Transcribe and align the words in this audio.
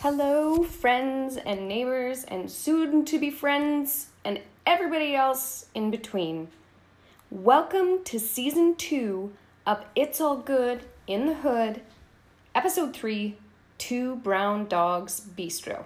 Hello, 0.00 0.62
friends 0.62 1.36
and 1.36 1.68
neighbors, 1.68 2.24
and 2.24 2.50
soon 2.50 3.04
to 3.04 3.18
be 3.18 3.28
friends, 3.28 4.06
and 4.24 4.40
everybody 4.66 5.14
else 5.14 5.66
in 5.74 5.90
between. 5.90 6.48
Welcome 7.30 8.02
to 8.04 8.18
season 8.18 8.74
two 8.74 9.34
of 9.66 9.84
It's 9.94 10.22
All 10.22 10.38
Good 10.38 10.86
in 11.06 11.26
the 11.26 11.34
Hood, 11.34 11.82
episode 12.54 12.94
three 12.94 13.36
Two 13.76 14.16
Brown 14.16 14.66
Dogs 14.66 15.20
Bistro. 15.20 15.84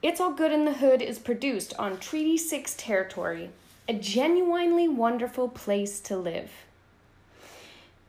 It's 0.00 0.20
All 0.20 0.30
Good 0.30 0.52
in 0.52 0.64
the 0.64 0.74
Hood 0.74 1.02
is 1.02 1.18
produced 1.18 1.74
on 1.76 1.98
Treaty 1.98 2.36
6 2.36 2.76
territory, 2.76 3.50
a 3.88 3.94
genuinely 3.94 4.86
wonderful 4.86 5.48
place 5.48 5.98
to 6.02 6.16
live. 6.16 6.52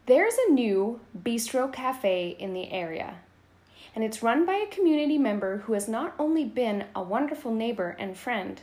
There's 0.06 0.36
a 0.36 0.52
new 0.52 1.00
bistro 1.20 1.74
cafe 1.74 2.36
in 2.38 2.54
the 2.54 2.72
area, 2.72 3.16
and 3.96 4.04
it's 4.04 4.22
run 4.22 4.46
by 4.46 4.58
a 4.58 4.72
community 4.72 5.18
member 5.18 5.58
who 5.58 5.74
has 5.74 5.88
not 5.88 6.14
only 6.20 6.46
been 6.46 6.86
a 6.96 7.02
wonderful 7.02 7.52
neighbor 7.52 7.96
and 7.98 8.16
friend, 8.16 8.62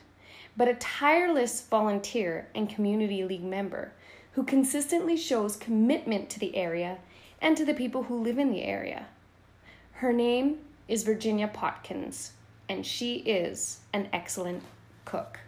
but 0.56 0.68
a 0.68 0.74
tireless 0.74 1.62
volunteer 1.62 2.46
and 2.54 2.70
community 2.70 3.24
league 3.24 3.42
member 3.42 3.90
who 4.34 4.44
consistently 4.44 5.16
shows 5.16 5.56
commitment 5.56 6.30
to 6.30 6.38
the 6.38 6.54
area 6.54 6.98
and 7.42 7.56
to 7.56 7.64
the 7.64 7.74
people 7.74 8.04
who 8.04 8.22
live 8.22 8.38
in 8.38 8.52
the 8.52 8.62
area. 8.62 9.06
Her 9.94 10.12
name 10.12 10.58
is 10.86 11.02
Virginia 11.02 11.48
Potkins, 11.52 12.30
and 12.68 12.84
she 12.84 13.16
is 13.16 13.80
an 13.92 14.08
excellent 14.12 14.62
cook. 15.04 15.40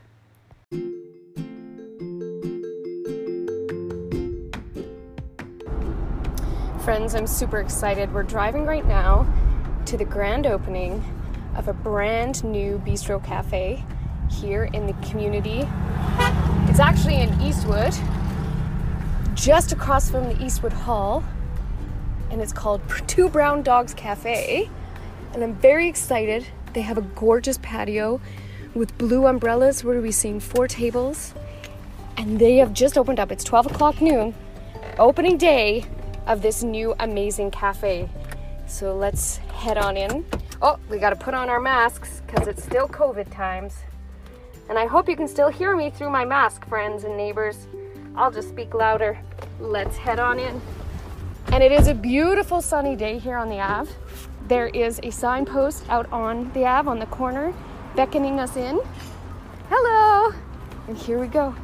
Friends, 6.82 7.14
I'm 7.14 7.26
super 7.26 7.60
excited. 7.60 8.12
We're 8.14 8.22
driving 8.22 8.64
right 8.64 8.86
now 8.86 9.26
to 9.86 9.96
the 9.96 10.04
grand 10.04 10.46
opening 10.46 11.04
of 11.56 11.68
a 11.68 11.72
brand 11.72 12.44
new 12.44 12.80
bistro 12.86 13.22
cafe 13.22 13.84
here 14.30 14.64
in 14.72 14.86
the 14.86 14.94
community. 15.08 15.68
It's 16.68 16.80
actually 16.80 17.16
in 17.16 17.40
Eastwood, 17.40 17.94
just 19.34 19.72
across 19.72 20.10
from 20.10 20.24
the 20.24 20.42
Eastwood 20.42 20.72
Hall, 20.72 21.24
and 22.30 22.40
it's 22.40 22.52
called 22.52 22.80
Two 23.06 23.28
Brown 23.28 23.62
Dogs 23.62 23.92
Cafe. 23.92 24.70
And 25.34 25.42
I'm 25.42 25.54
very 25.54 25.88
excited. 25.88 26.46
They 26.78 26.82
have 26.82 26.96
a 26.96 27.02
gorgeous 27.02 27.58
patio 27.60 28.20
with 28.72 28.96
blue 28.98 29.26
umbrellas. 29.26 29.82
Where 29.82 29.98
are 29.98 30.00
we 30.00 30.12
seeing 30.12 30.38
four 30.38 30.68
tables? 30.68 31.34
And 32.16 32.38
they 32.38 32.58
have 32.58 32.72
just 32.72 32.96
opened 32.96 33.18
up. 33.18 33.32
It's 33.32 33.42
12 33.42 33.72
o'clock 33.72 34.00
noon, 34.00 34.32
opening 34.96 35.38
day 35.38 35.84
of 36.28 36.40
this 36.40 36.62
new 36.62 36.94
amazing 37.00 37.50
cafe. 37.50 38.08
So 38.68 38.94
let's 38.96 39.38
head 39.38 39.76
on 39.76 39.96
in. 39.96 40.24
Oh, 40.62 40.78
we 40.88 40.98
got 40.98 41.10
to 41.10 41.16
put 41.16 41.34
on 41.34 41.50
our 41.50 41.58
masks 41.58 42.22
because 42.24 42.46
it's 42.46 42.62
still 42.62 42.86
COVID 42.86 43.28
times. 43.28 43.78
And 44.68 44.78
I 44.78 44.86
hope 44.86 45.08
you 45.08 45.16
can 45.16 45.26
still 45.26 45.48
hear 45.48 45.76
me 45.76 45.90
through 45.90 46.10
my 46.10 46.24
mask, 46.24 46.64
friends 46.68 47.02
and 47.02 47.16
neighbors. 47.16 47.66
I'll 48.14 48.30
just 48.30 48.50
speak 48.50 48.72
louder. 48.72 49.18
Let's 49.58 49.96
head 49.96 50.20
on 50.20 50.38
in. 50.38 50.60
And 51.50 51.60
it 51.60 51.72
is 51.72 51.88
a 51.88 51.94
beautiful 51.94 52.62
sunny 52.62 52.94
day 52.94 53.18
here 53.18 53.36
on 53.36 53.48
the 53.48 53.58
Ave. 53.58 53.90
There 54.48 54.68
is 54.68 54.98
a 55.02 55.10
signpost 55.10 55.84
out 55.90 56.10
on 56.10 56.50
the 56.54 56.64
Ave 56.64 56.88
on 56.88 56.98
the 56.98 57.06
corner 57.06 57.52
beckoning 57.94 58.40
us 58.40 58.56
in. 58.56 58.80
Hello! 59.68 60.34
And 60.86 60.96
here 60.96 61.18
we 61.18 61.26
go. 61.26 61.54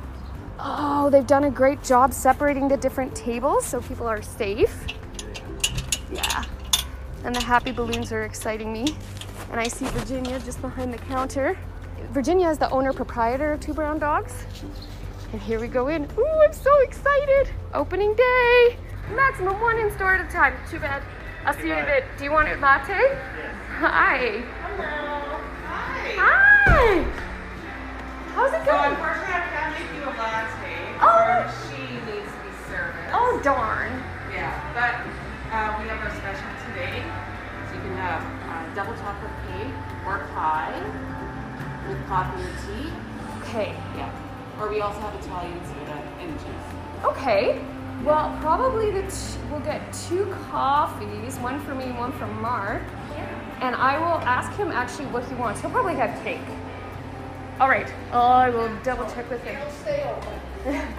Oh, 0.60 1.08
they've 1.08 1.26
done 1.26 1.44
a 1.44 1.50
great 1.50 1.82
job 1.82 2.12
separating 2.12 2.68
the 2.68 2.76
different 2.76 3.14
tables 3.14 3.64
so 3.64 3.80
people 3.80 4.06
are 4.06 4.20
safe. 4.20 4.84
Yeah. 6.12 6.44
And 7.24 7.34
the 7.34 7.42
happy 7.42 7.72
balloons 7.72 8.12
are 8.12 8.24
exciting 8.24 8.70
me. 8.70 8.94
And 9.50 9.58
I 9.58 9.66
see 9.68 9.86
Virginia 9.86 10.38
just 10.40 10.60
behind 10.60 10.92
the 10.92 10.98
counter. 10.98 11.56
Virginia 12.10 12.50
is 12.50 12.58
the 12.58 12.68
owner 12.68 12.92
proprietor 12.92 13.54
of 13.54 13.60
Two 13.60 13.72
Brown 13.72 13.98
Dogs. 13.98 14.44
And 15.32 15.40
here 15.40 15.58
we 15.58 15.68
go 15.68 15.88
in. 15.88 16.04
Ooh, 16.18 16.42
I'm 16.44 16.52
so 16.52 16.78
excited! 16.82 17.48
Opening 17.72 18.14
day! 18.14 18.76
Maximum 19.14 19.58
one 19.62 19.78
in 19.78 19.90
store 19.92 20.16
at 20.16 20.28
a 20.28 20.30
time. 20.30 20.54
Too 20.70 20.80
bad. 20.80 21.02
I'll 21.46 21.52
see 21.52 21.66
you 21.68 21.74
in 21.74 21.80
a 21.80 21.84
bit. 21.84 22.04
Do 22.16 22.24
you 22.24 22.32
want 22.32 22.48
a 22.48 22.56
latte? 22.56 22.96
Yes. 22.96 23.52
Hi. 23.76 24.40
Hello. 24.64 25.36
Hi. 25.68 26.16
Hi. 26.16 27.04
How's 28.32 28.48
it 28.48 28.64
going? 28.64 28.96
So 28.96 28.96
unfortunately, 28.96 29.28
I 29.28 29.52
can't 29.52 29.76
make 29.76 29.92
you 29.92 30.08
a 30.08 30.14
latte. 30.16 30.72
Oh. 31.04 31.44
Machine 31.44 32.00
needs 32.08 32.32
to 32.32 32.40
be 32.48 32.52
serviced. 32.72 33.12
Oh 33.12 33.40
darn. 33.44 33.92
Yeah, 34.32 34.56
but 34.72 35.04
uh, 35.52 35.76
we 35.76 35.84
have 35.92 36.00
our 36.00 36.16
special 36.16 36.48
today. 36.64 37.04
So 37.68 37.76
you 37.76 37.92
can 37.92 37.96
have 38.00 38.24
uh, 38.48 38.64
double 38.72 38.96
chocolate 38.96 39.36
cake 39.52 39.76
or 40.08 40.24
pie 40.32 40.80
with 41.92 42.00
coffee 42.08 42.40
or 42.40 42.56
tea. 42.64 42.88
Okay. 43.44 43.76
Yeah. 44.00 44.08
Or 44.56 44.72
we 44.72 44.80
also 44.80 45.00
have 45.00 45.12
Italian 45.20 45.60
soda 45.68 46.00
and 46.24 46.32
juice. 46.40 46.68
Okay. 47.04 47.60
Well, 48.04 48.36
probably 48.42 48.90
the 48.90 49.02
t- 49.02 49.38
we'll 49.50 49.60
get 49.60 49.80
two 50.08 50.26
coffees, 50.50 51.38
one 51.38 51.58
for 51.64 51.74
me, 51.74 51.86
one 51.92 52.12
for 52.12 52.26
Mark, 52.26 52.82
and 53.60 53.74
I 53.74 53.98
will 53.98 54.18
ask 54.26 54.52
him 54.58 54.70
actually 54.70 55.06
what 55.06 55.24
he 55.24 55.34
wants. 55.36 55.62
He'll 55.62 55.70
probably 55.70 55.94
have 55.94 56.22
cake. 56.22 56.38
All 57.60 57.68
right. 57.68 57.90
I 58.12 58.50
will 58.50 58.70
double 58.82 59.04
check 59.10 59.28
with 59.30 59.42
him. 59.42 59.58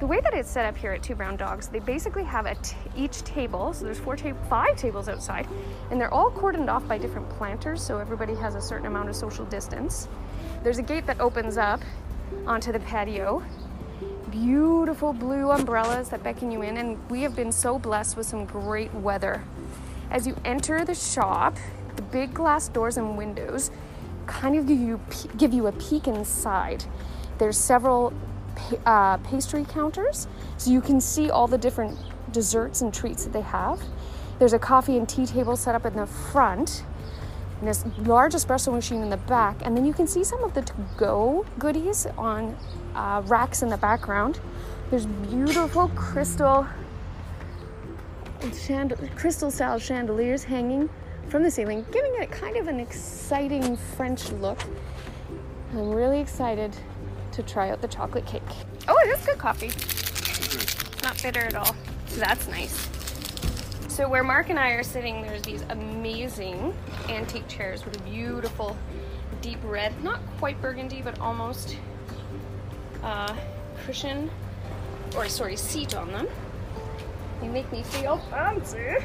The 0.00 0.08
way 0.08 0.18
that 0.18 0.34
it's 0.34 0.50
set 0.50 0.66
up 0.66 0.76
here 0.76 0.90
at 0.90 1.00
Two 1.04 1.14
Brown 1.14 1.36
Dogs, 1.36 1.68
they 1.68 1.78
basically 1.78 2.24
have 2.24 2.44
a 2.46 2.56
t- 2.56 2.76
each 2.96 3.22
table. 3.22 3.72
So 3.72 3.84
there's 3.84 4.00
four, 4.00 4.16
ta- 4.16 4.34
five 4.50 4.76
tables 4.76 5.08
outside, 5.08 5.46
and 5.92 6.00
they're 6.00 6.12
all 6.12 6.28
cordoned 6.32 6.68
off 6.68 6.88
by 6.88 6.98
different 6.98 7.28
planters, 7.30 7.80
so 7.80 7.98
everybody 7.98 8.34
has 8.34 8.56
a 8.56 8.60
certain 8.60 8.86
amount 8.86 9.10
of 9.10 9.14
social 9.14 9.44
distance. 9.44 10.08
There's 10.64 10.78
a 10.78 10.82
gate 10.82 11.06
that 11.06 11.20
opens 11.20 11.56
up 11.56 11.80
onto 12.48 12.72
the 12.72 12.80
patio. 12.80 13.44
Beautiful 14.32 15.12
blue 15.12 15.50
umbrellas 15.50 16.08
that 16.08 16.22
beckon 16.22 16.50
you 16.50 16.62
in, 16.62 16.78
and 16.78 17.10
we 17.10 17.20
have 17.20 17.36
been 17.36 17.52
so 17.52 17.78
blessed 17.78 18.16
with 18.16 18.26
some 18.26 18.46
great 18.46 18.92
weather. 18.94 19.44
As 20.10 20.26
you 20.26 20.34
enter 20.42 20.86
the 20.86 20.94
shop, 20.94 21.58
the 21.96 22.02
big 22.02 22.32
glass 22.32 22.68
doors 22.68 22.96
and 22.96 23.18
windows 23.18 23.70
kind 24.26 24.56
of 24.56 24.66
give 24.66 24.78
you 24.78 24.98
give 25.36 25.52
you 25.52 25.66
a 25.66 25.72
peek 25.72 26.08
inside. 26.08 26.82
There's 27.36 27.58
several 27.58 28.14
uh, 28.86 29.18
pastry 29.18 29.66
counters, 29.66 30.26
so 30.56 30.70
you 30.70 30.80
can 30.80 30.98
see 30.98 31.28
all 31.28 31.46
the 31.46 31.58
different 31.58 31.98
desserts 32.32 32.80
and 32.80 32.92
treats 32.92 33.24
that 33.24 33.34
they 33.34 33.42
have. 33.42 33.82
There's 34.38 34.54
a 34.54 34.58
coffee 34.58 34.96
and 34.96 35.06
tea 35.06 35.26
table 35.26 35.58
set 35.58 35.74
up 35.74 35.84
in 35.84 35.94
the 35.94 36.06
front, 36.06 36.84
and 37.62 37.68
this 37.68 37.84
large 38.08 38.32
espresso 38.32 38.72
machine 38.72 39.02
in 39.02 39.08
the 39.08 39.16
back, 39.16 39.54
and 39.64 39.76
then 39.76 39.86
you 39.86 39.92
can 39.92 40.08
see 40.08 40.24
some 40.24 40.42
of 40.42 40.52
the 40.52 40.62
to-go 40.62 41.46
goodies 41.60 42.06
on 42.18 42.56
uh, 42.96 43.22
racks 43.26 43.62
in 43.62 43.68
the 43.68 43.76
background. 43.76 44.40
There's 44.90 45.06
beautiful 45.06 45.86
crystal 45.94 46.66
chand- 48.66 48.98
crystal 49.14 49.52
style 49.52 49.78
chandeliers 49.78 50.42
hanging 50.42 50.90
from 51.28 51.44
the 51.44 51.50
ceiling, 51.52 51.86
giving 51.92 52.12
it 52.16 52.32
kind 52.32 52.56
of 52.56 52.66
an 52.66 52.80
exciting 52.80 53.76
French 53.76 54.32
look. 54.32 54.58
I'm 55.70 55.90
really 55.90 56.18
excited 56.18 56.76
to 57.30 57.44
try 57.44 57.70
out 57.70 57.80
the 57.80 57.86
chocolate 57.86 58.26
cake. 58.26 58.42
Oh, 58.88 58.96
it 59.04 59.08
is 59.10 59.24
good 59.24 59.38
coffee. 59.38 59.70
Not 61.04 61.22
bitter 61.22 61.40
at 61.40 61.54
all. 61.54 61.76
That's 62.16 62.48
nice. 62.48 62.91
So 63.92 64.08
where 64.08 64.24
Mark 64.24 64.48
and 64.48 64.58
I 64.58 64.70
are 64.70 64.82
sitting, 64.82 65.20
there's 65.20 65.42
these 65.42 65.60
amazing 65.68 66.74
antique 67.10 67.46
chairs 67.46 67.84
with 67.84 67.94
a 68.00 68.02
beautiful 68.04 68.74
deep 69.42 69.58
red, 69.62 70.02
not 70.02 70.18
quite 70.38 70.58
burgundy, 70.62 71.02
but 71.02 71.20
almost 71.20 71.76
uh, 73.02 73.36
cushion, 73.84 74.30
or 75.14 75.28
sorry, 75.28 75.56
seat 75.56 75.94
on 75.94 76.10
them. 76.10 76.26
They 77.42 77.48
make 77.48 77.70
me 77.70 77.82
feel 77.82 78.16
fancy. 78.30 78.96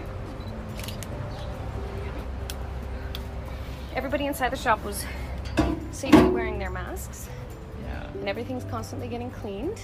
Everybody 3.93 4.25
inside 4.27 4.53
the 4.53 4.55
shop 4.55 4.81
was 4.85 5.03
safely 5.91 6.29
wearing 6.29 6.59
their 6.59 6.71
masks, 6.71 7.27
Yeah. 7.83 8.07
and 8.07 8.29
everything's 8.29 8.63
constantly 8.63 9.09
getting 9.09 9.31
cleaned. 9.31 9.81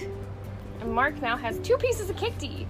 And 0.80 0.90
Mark 0.90 1.20
now 1.20 1.36
has 1.36 1.58
two 1.58 1.76
pieces 1.76 2.08
of 2.08 2.16
cake 2.16 2.38
to 2.38 2.46
eat. 2.46 2.68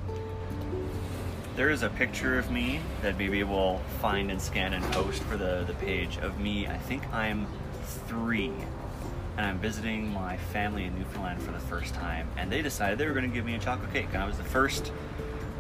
There 1.57 1.71
is 1.71 1.85
a 1.85 1.89
picture 1.89 2.37
of 2.37 2.51
me 2.51 2.81
that 3.03 3.17
maybe 3.17 3.45
we'll 3.45 3.79
find 4.01 4.31
and 4.33 4.43
scan 4.43 4.73
and 4.73 4.85
post 4.93 5.23
for 5.23 5.37
the, 5.37 5.63
the 5.69 5.75
page 5.75 6.19
of 6.19 6.41
me. 6.41 6.67
I 6.67 6.77
think 6.77 7.07
I'm 7.13 7.47
three. 8.09 8.53
And 9.37 9.47
I'm 9.47 9.59
visiting 9.59 10.13
my 10.13 10.37
family 10.37 10.85
in 10.85 10.97
Newfoundland 10.97 11.41
for 11.43 11.53
the 11.53 11.61
first 11.61 11.95
time. 11.95 12.29
And 12.37 12.51
they 12.51 12.61
decided 12.61 12.99
they 12.99 13.07
were 13.07 13.13
going 13.13 13.29
to 13.29 13.35
give 13.35 13.45
me 13.45 13.55
a 13.55 13.59
chocolate 13.59 13.93
cake. 13.93 14.09
And 14.13 14.23
I 14.23 14.27
was 14.27 14.37
the 14.37 14.45
first 14.45 14.91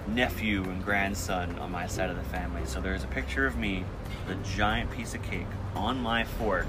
nephew 0.08 0.64
and 0.64 0.85
grandson 0.85 1.56
on 1.61 1.70
my 1.70 1.87
side 1.87 2.11
of 2.11 2.17
the 2.17 2.25
family. 2.25 2.62
So 2.67 2.81
there's 2.81 3.05
a 3.05 3.08
picture 3.08 3.46
of 3.46 3.56
me 3.56 3.85
with 4.26 4.37
a 4.37 4.56
giant 4.56 4.91
piece 4.91 5.14
of 5.14 5.23
cake 5.23 5.46
on 5.76 6.00
my 6.00 6.25
fork 6.25 6.67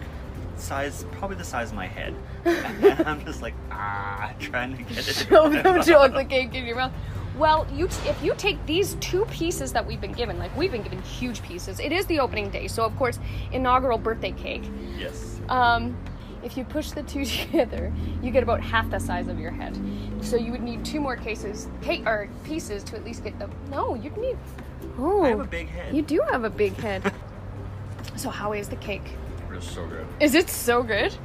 size, 0.57 1.03
probably 1.13 1.37
the 1.37 1.43
size 1.43 1.69
of 1.69 1.75
my 1.75 1.87
head. 1.87 2.13
and 2.45 3.07
I'm 3.07 3.25
just 3.25 3.41
like, 3.41 3.55
ah, 3.71 4.33
trying 4.39 4.77
to 4.77 4.83
get 4.83 4.99
it. 4.99 5.15
Shove 5.15 5.51
the 5.51 5.83
chocolate 5.85 6.29
cake 6.29 6.53
in 6.53 6.65
your 6.65 6.75
mouth. 6.75 6.91
Well, 7.37 7.67
you 7.73 7.87
t- 7.87 8.09
if 8.09 8.21
you 8.23 8.33
take 8.37 8.63
these 8.65 8.95
two 8.95 9.25
pieces 9.25 9.73
that 9.73 9.85
we've 9.85 9.99
been 9.99 10.13
given, 10.13 10.39
like 10.39 10.55
we've 10.55 10.71
been 10.71 10.83
given 10.83 11.01
huge 11.01 11.41
pieces. 11.43 11.79
It 11.79 11.91
is 11.91 12.05
the 12.05 12.19
opening 12.19 12.49
day, 12.49 12.67
so 12.67 12.83
of 12.85 12.95
course, 12.95 13.19
inaugural 13.51 13.97
birthday 13.97 14.31
cake. 14.31 14.63
Yes. 14.97 15.39
Um, 15.49 15.97
if 16.43 16.55
you 16.57 16.63
push 16.63 16.91
the 16.91 17.03
two 17.03 17.25
together, 17.25 17.91
you 18.21 18.31
get 18.31 18.43
about 18.43 18.61
half 18.61 18.89
the 18.89 18.99
size 18.99 19.27
of 19.27 19.39
your 19.39 19.51
head. 19.51 19.77
So 20.21 20.37
you 20.37 20.51
would 20.51 20.61
need 20.63 20.85
two 20.85 21.01
more 21.01 21.15
cases, 21.17 21.67
cake 21.81 22.05
or 22.05 22.29
pieces 22.45 22.83
to 22.85 22.95
at 22.95 23.03
least 23.03 23.23
get 23.23 23.37
the. 23.37 23.49
No, 23.69 23.95
you'd 23.95 24.15
need. 24.17 24.37
Oh, 24.97 25.23
I 25.23 25.29
have 25.29 25.39
a 25.41 25.43
big 25.45 25.67
head. 25.67 25.93
You 25.95 26.01
do 26.03 26.21
have 26.31 26.43
a 26.45 26.49
big 26.49 26.75
head. 26.77 27.11
so 28.15 28.29
how 28.29 28.53
is 28.53 28.69
the 28.69 28.75
cake? 28.77 29.15
It's 29.51 29.69
so 29.69 29.85
good. 29.87 30.05
Is 30.19 30.35
it 30.35 30.49
so 30.49 30.83
good? 30.83 31.15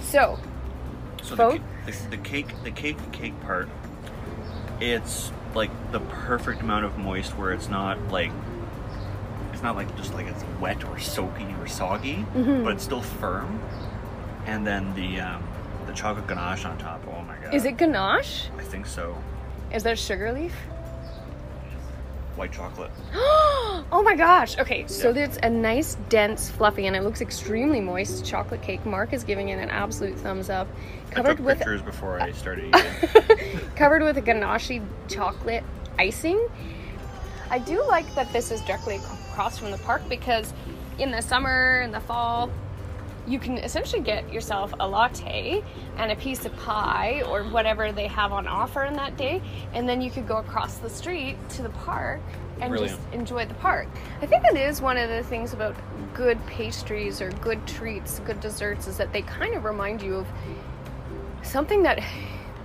So 0.00 0.38
So 1.22 1.34
Vote? 1.36 1.60
the, 1.86 1.92
ca- 1.92 1.98
the, 2.10 2.16
the 2.16 2.22
cake, 2.22 2.48
the 2.64 2.70
cake, 2.70 3.12
cake 3.12 3.40
part, 3.40 3.68
it's 4.80 5.30
like 5.54 5.70
the 5.92 6.00
perfect 6.00 6.60
amount 6.62 6.84
of 6.84 6.98
moist 6.98 7.36
where 7.38 7.52
it's 7.52 7.68
not 7.68 7.98
like, 8.10 8.30
it's 9.52 9.62
not 9.62 9.76
like 9.76 9.94
just 9.96 10.12
like 10.14 10.26
it's 10.26 10.44
wet 10.60 10.84
or 10.84 10.98
soaky 10.98 11.46
or 11.60 11.66
soggy, 11.66 12.24
Mm-hmm. 12.34 12.64
but 12.64 12.72
it's 12.74 12.84
still 12.84 13.02
firm. 13.02 13.60
And 14.46 14.66
then 14.66 14.94
the 14.94 15.20
um, 15.20 15.42
the 15.86 15.92
chocolate 15.92 16.26
ganache 16.26 16.64
on 16.64 16.76
top. 16.78 17.02
Oh 17.08 17.22
my 17.22 17.36
god. 17.36 17.54
is 17.54 17.64
it 17.64 17.76
ganache? 17.76 18.48
I 18.58 18.62
think 18.62 18.86
so. 18.86 19.16
Is 19.72 19.82
there 19.82 19.96
sugar 19.96 20.32
leaf? 20.32 20.54
White 22.36 22.52
chocolate. 22.52 22.90
oh 23.14 24.02
my 24.04 24.16
gosh. 24.16 24.58
Okay, 24.58 24.86
so 24.88 25.10
Yeah. 25.10 25.24
it's 25.24 25.38
a 25.42 25.48
nice, 25.48 25.96
dense, 26.08 26.50
fluffy, 26.50 26.86
and 26.88 26.96
it 26.96 27.02
looks 27.02 27.20
extremely 27.20 27.80
moist 27.80 28.24
chocolate 28.24 28.60
cake. 28.60 28.84
Mark 28.84 29.12
is 29.12 29.22
giving 29.22 29.50
it 29.50 29.58
an 29.60 29.70
absolute 29.70 30.16
thumbs 30.18 30.50
up. 30.50 30.66
I 31.10 31.14
Covered 31.14 31.36
took 31.36 31.46
with 31.46 31.58
pictures 31.58 31.80
before 31.82 32.20
I 32.20 32.32
started 32.32 32.64
eating. 32.74 33.43
Covered 33.76 34.02
with 34.02 34.16
a 34.16 34.20
ganache 34.20 34.80
chocolate 35.08 35.64
icing. 35.98 36.48
I 37.50 37.58
do 37.58 37.84
like 37.86 38.12
that 38.14 38.32
this 38.32 38.50
is 38.50 38.60
directly 38.62 38.96
across 38.96 39.58
from 39.58 39.70
the 39.70 39.78
park 39.78 40.02
because 40.08 40.52
in 40.98 41.10
the 41.10 41.20
summer 41.20 41.80
and 41.80 41.92
the 41.92 42.00
fall, 42.00 42.50
you 43.26 43.38
can 43.38 43.56
essentially 43.58 44.02
get 44.02 44.30
yourself 44.32 44.74
a 44.80 44.88
latte 44.88 45.64
and 45.96 46.12
a 46.12 46.16
piece 46.16 46.44
of 46.44 46.54
pie 46.56 47.22
or 47.26 47.42
whatever 47.44 47.90
they 47.90 48.06
have 48.06 48.32
on 48.32 48.46
offer 48.46 48.84
in 48.84 48.94
that 48.94 49.16
day, 49.16 49.40
and 49.72 49.88
then 49.88 50.02
you 50.02 50.10
could 50.10 50.28
go 50.28 50.36
across 50.36 50.76
the 50.78 50.90
street 50.90 51.36
to 51.50 51.62
the 51.62 51.70
park 51.70 52.20
and 52.60 52.70
Brilliant. 52.70 53.00
just 53.00 53.14
enjoy 53.14 53.46
the 53.46 53.54
park. 53.54 53.88
I 54.20 54.26
think 54.26 54.42
that 54.42 54.56
is 54.56 54.82
one 54.82 54.96
of 54.96 55.08
the 55.08 55.22
things 55.22 55.54
about 55.54 55.74
good 56.12 56.44
pastries 56.46 57.20
or 57.20 57.30
good 57.32 57.66
treats, 57.66 58.20
good 58.20 58.40
desserts, 58.40 58.86
is 58.86 58.98
that 58.98 59.12
they 59.12 59.22
kind 59.22 59.54
of 59.54 59.64
remind 59.64 60.02
you 60.02 60.16
of 60.16 60.26
something 61.42 61.82
that 61.82 62.00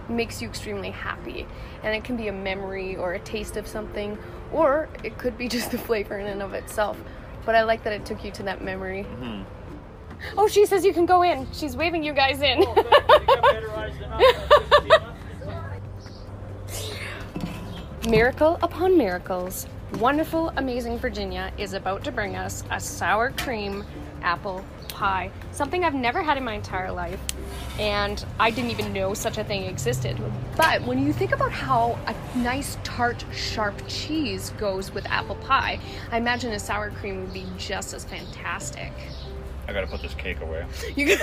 makes 0.10 0.42
you 0.42 0.48
extremely 0.48 0.92
happy. 0.92 1.46
And 1.84 1.96
it 1.96 2.04
can 2.04 2.18
be 2.18 2.28
a 2.28 2.34
memory 2.34 2.96
or 2.96 3.14
a 3.14 3.20
taste 3.20 3.58
of 3.58 3.68
something, 3.68 4.18
or 4.52 4.90
it 5.04 5.18
could 5.18 5.38
be 5.38 5.48
just 5.56 5.72
the 5.72 5.78
flavor 5.78 6.18
in 6.18 6.28
and 6.28 6.42
of 6.42 6.54
itself. 6.54 6.98
But 7.46 7.56
I 7.56 7.64
like 7.64 7.84
that 7.84 7.94
it 7.94 8.06
took 8.06 8.24
you 8.24 8.32
to 8.32 8.44
that 8.44 8.64
memory. 8.64 9.06
Mhm. 9.22 9.46
Oh, 10.38 10.48
she 10.50 10.66
says 10.66 10.84
you 10.84 10.94
can 10.94 11.06
go 11.06 11.22
in. 11.22 11.48
She's 11.54 11.78
waving 11.78 12.04
you 12.04 12.12
guys 12.14 12.42
in. 12.42 12.60
Miracle 18.08 18.58
upon 18.62 18.98
miracles. 18.98 19.68
Wonderful, 20.00 20.50
amazing 20.58 20.98
Virginia 21.00 21.52
is 21.58 21.74
about 21.74 22.04
to 22.06 22.12
bring 22.12 22.36
us 22.36 22.64
a 22.72 22.80
sour 22.80 23.32
cream 23.32 23.84
apple 24.22 24.64
pie. 25.00 25.32
Something 25.52 25.86
I've 25.86 25.96
never 25.96 26.22
had 26.22 26.38
in 26.38 26.44
my 26.44 26.54
entire 26.54 26.92
life, 26.92 27.22
and 27.80 28.24
I 28.38 28.52
didn't 28.52 28.72
even 28.72 28.92
know 28.92 29.14
such 29.14 29.38
a 29.38 29.44
thing 29.46 29.64
existed. 29.64 30.22
But 30.58 30.84
when 30.84 31.04
you 31.06 31.14
think 31.14 31.32
about 31.32 31.54
how 31.54 31.98
a 32.06 32.38
nice, 32.38 32.78
tart, 32.84 33.24
sharp 33.34 33.82
cheese 33.88 34.50
goes 34.58 34.94
with 34.94 35.06
apple 35.06 35.36
pie, 35.36 35.80
I 36.12 36.18
imagine 36.18 36.52
a 36.52 36.60
sour 36.60 36.92
cream 36.92 37.22
would 37.22 37.34
be 37.34 37.46
just 37.58 37.94
as 37.94 38.04
fantastic. 38.04 38.92
I 39.70 39.74
gotta 39.74 39.88
put 39.88 40.02
this 40.02 40.16
cake 40.16 40.42
away. 40.42 40.66
You 40.96 41.16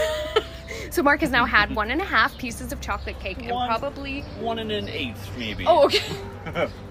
so 0.90 1.02
Mark 1.02 1.20
has 1.20 1.30
now 1.30 1.44
had 1.44 1.74
one 1.74 1.90
and 1.90 2.00
a 2.00 2.04
half 2.04 2.38
pieces 2.38 2.72
of 2.72 2.80
chocolate 2.80 3.20
cake 3.20 3.38
and 3.40 3.48
probably 3.48 4.22
One 4.40 4.58
and 4.58 4.72
an 4.72 4.88
eighth, 4.88 5.30
maybe. 5.36 5.64
Oh, 5.66 5.84
okay. 5.86 6.68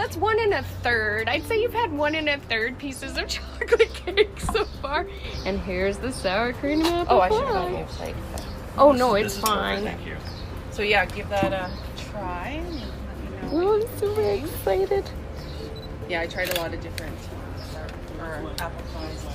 No, 0.00 0.06
that's 0.06 0.16
one 0.16 0.40
and 0.40 0.54
a 0.54 0.62
third. 0.82 1.28
I'd 1.28 1.44
say 1.44 1.60
you've 1.60 1.74
had 1.74 1.92
one 1.92 2.14
and 2.14 2.26
a 2.26 2.38
third 2.38 2.78
pieces 2.78 3.18
of 3.18 3.28
chocolate 3.28 3.92
cake 3.92 4.40
so 4.40 4.64
far. 4.80 5.06
And 5.44 5.60
here's 5.60 5.98
the 5.98 6.10
sour 6.10 6.54
cream 6.54 6.80
apple 6.80 7.18
Oh, 7.18 7.20
I 7.20 7.28
should 7.28 7.38
have 7.44 7.46
pie. 7.48 7.52
gotten 7.52 7.78
your 7.78 7.88
site. 7.88 8.14
Oh 8.78 8.92
no, 8.92 9.14
it's 9.14 9.36
fine. 9.36 9.84
Thank 9.84 10.06
you. 10.06 10.16
So 10.70 10.80
yeah, 10.82 11.04
give 11.04 11.28
that 11.28 11.52
a 11.52 11.70
try. 11.98 12.62
and 12.64 12.74
Let 12.76 12.82
me 13.42 13.58
know. 13.58 13.68
Oh, 13.68 13.82
I'm 13.82 13.98
super 13.98 14.22
excited. 14.22 15.10
Yeah, 16.08 16.22
I 16.22 16.26
tried 16.26 16.56
a 16.56 16.60
lot 16.62 16.72
of 16.72 16.80
different 16.80 17.14
uh, 18.18 18.22
or 18.24 18.50
apple 18.58 18.82
pies. 18.94 19.26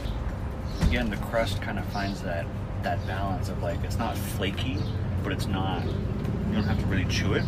Again, 0.88 1.12
the 1.12 1.18
crust 1.18 1.62
kind 1.62 1.78
of 1.78 1.86
finds 1.90 2.24
that 2.24 2.48
that 2.82 3.06
balance 3.06 3.50
of 3.50 3.62
like 3.62 3.84
it's 3.84 4.00
not 4.00 4.18
flaky, 4.18 4.78
but 5.24 5.32
it's 5.32 5.46
not. 5.46 5.86
You 5.86 6.56
don't 6.56 6.64
have 6.64 6.80
to 6.80 6.86
really 6.88 7.06
chew 7.06 7.34
it. 7.36 7.44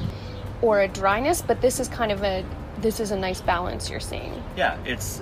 Or 0.62 0.82
a 0.82 0.88
dryness, 0.88 1.42
but 1.42 1.62
this 1.62 1.80
is 1.80 1.88
kind 1.88 2.12
of 2.12 2.22
a 2.24 2.46
this 2.80 3.00
is 3.00 3.12
a 3.12 3.18
nice 3.18 3.42
balance 3.42 3.90
you're 3.90 4.00
seeing. 4.00 4.44
Yeah, 4.56 4.78
it's 4.86 5.22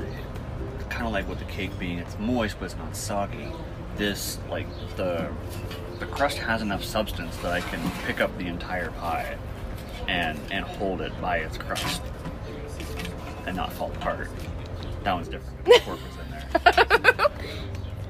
kind 0.89 1.05
of 1.05 1.13
like 1.13 1.27
with 1.27 1.39
the 1.39 1.45
cake 1.45 1.77
being 1.79 1.99
it's 1.99 2.17
moist, 2.19 2.57
but 2.59 2.65
it's 2.65 2.77
not 2.77 2.95
soggy. 2.95 3.47
This 3.95 4.39
like 4.49 4.67
the 4.95 5.31
the 5.99 6.05
crust 6.07 6.37
has 6.37 6.61
enough 6.61 6.83
substance 6.83 7.35
that 7.37 7.53
I 7.53 7.61
can 7.61 7.79
pick 8.05 8.19
up 8.19 8.37
the 8.37 8.47
entire 8.47 8.91
pie 8.91 9.37
and 10.07 10.39
and 10.51 10.65
hold 10.65 11.01
it 11.01 11.19
by 11.21 11.37
its 11.37 11.57
crust 11.57 12.01
and 13.45 13.55
not 13.55 13.71
fall 13.71 13.91
apart. 13.91 14.29
That 15.03 15.13
one's 15.13 15.27
different. 15.27 15.65
The 15.65 15.79
pork 15.83 15.99
was 16.03 16.95
in 16.95 17.03
there. 17.03 17.27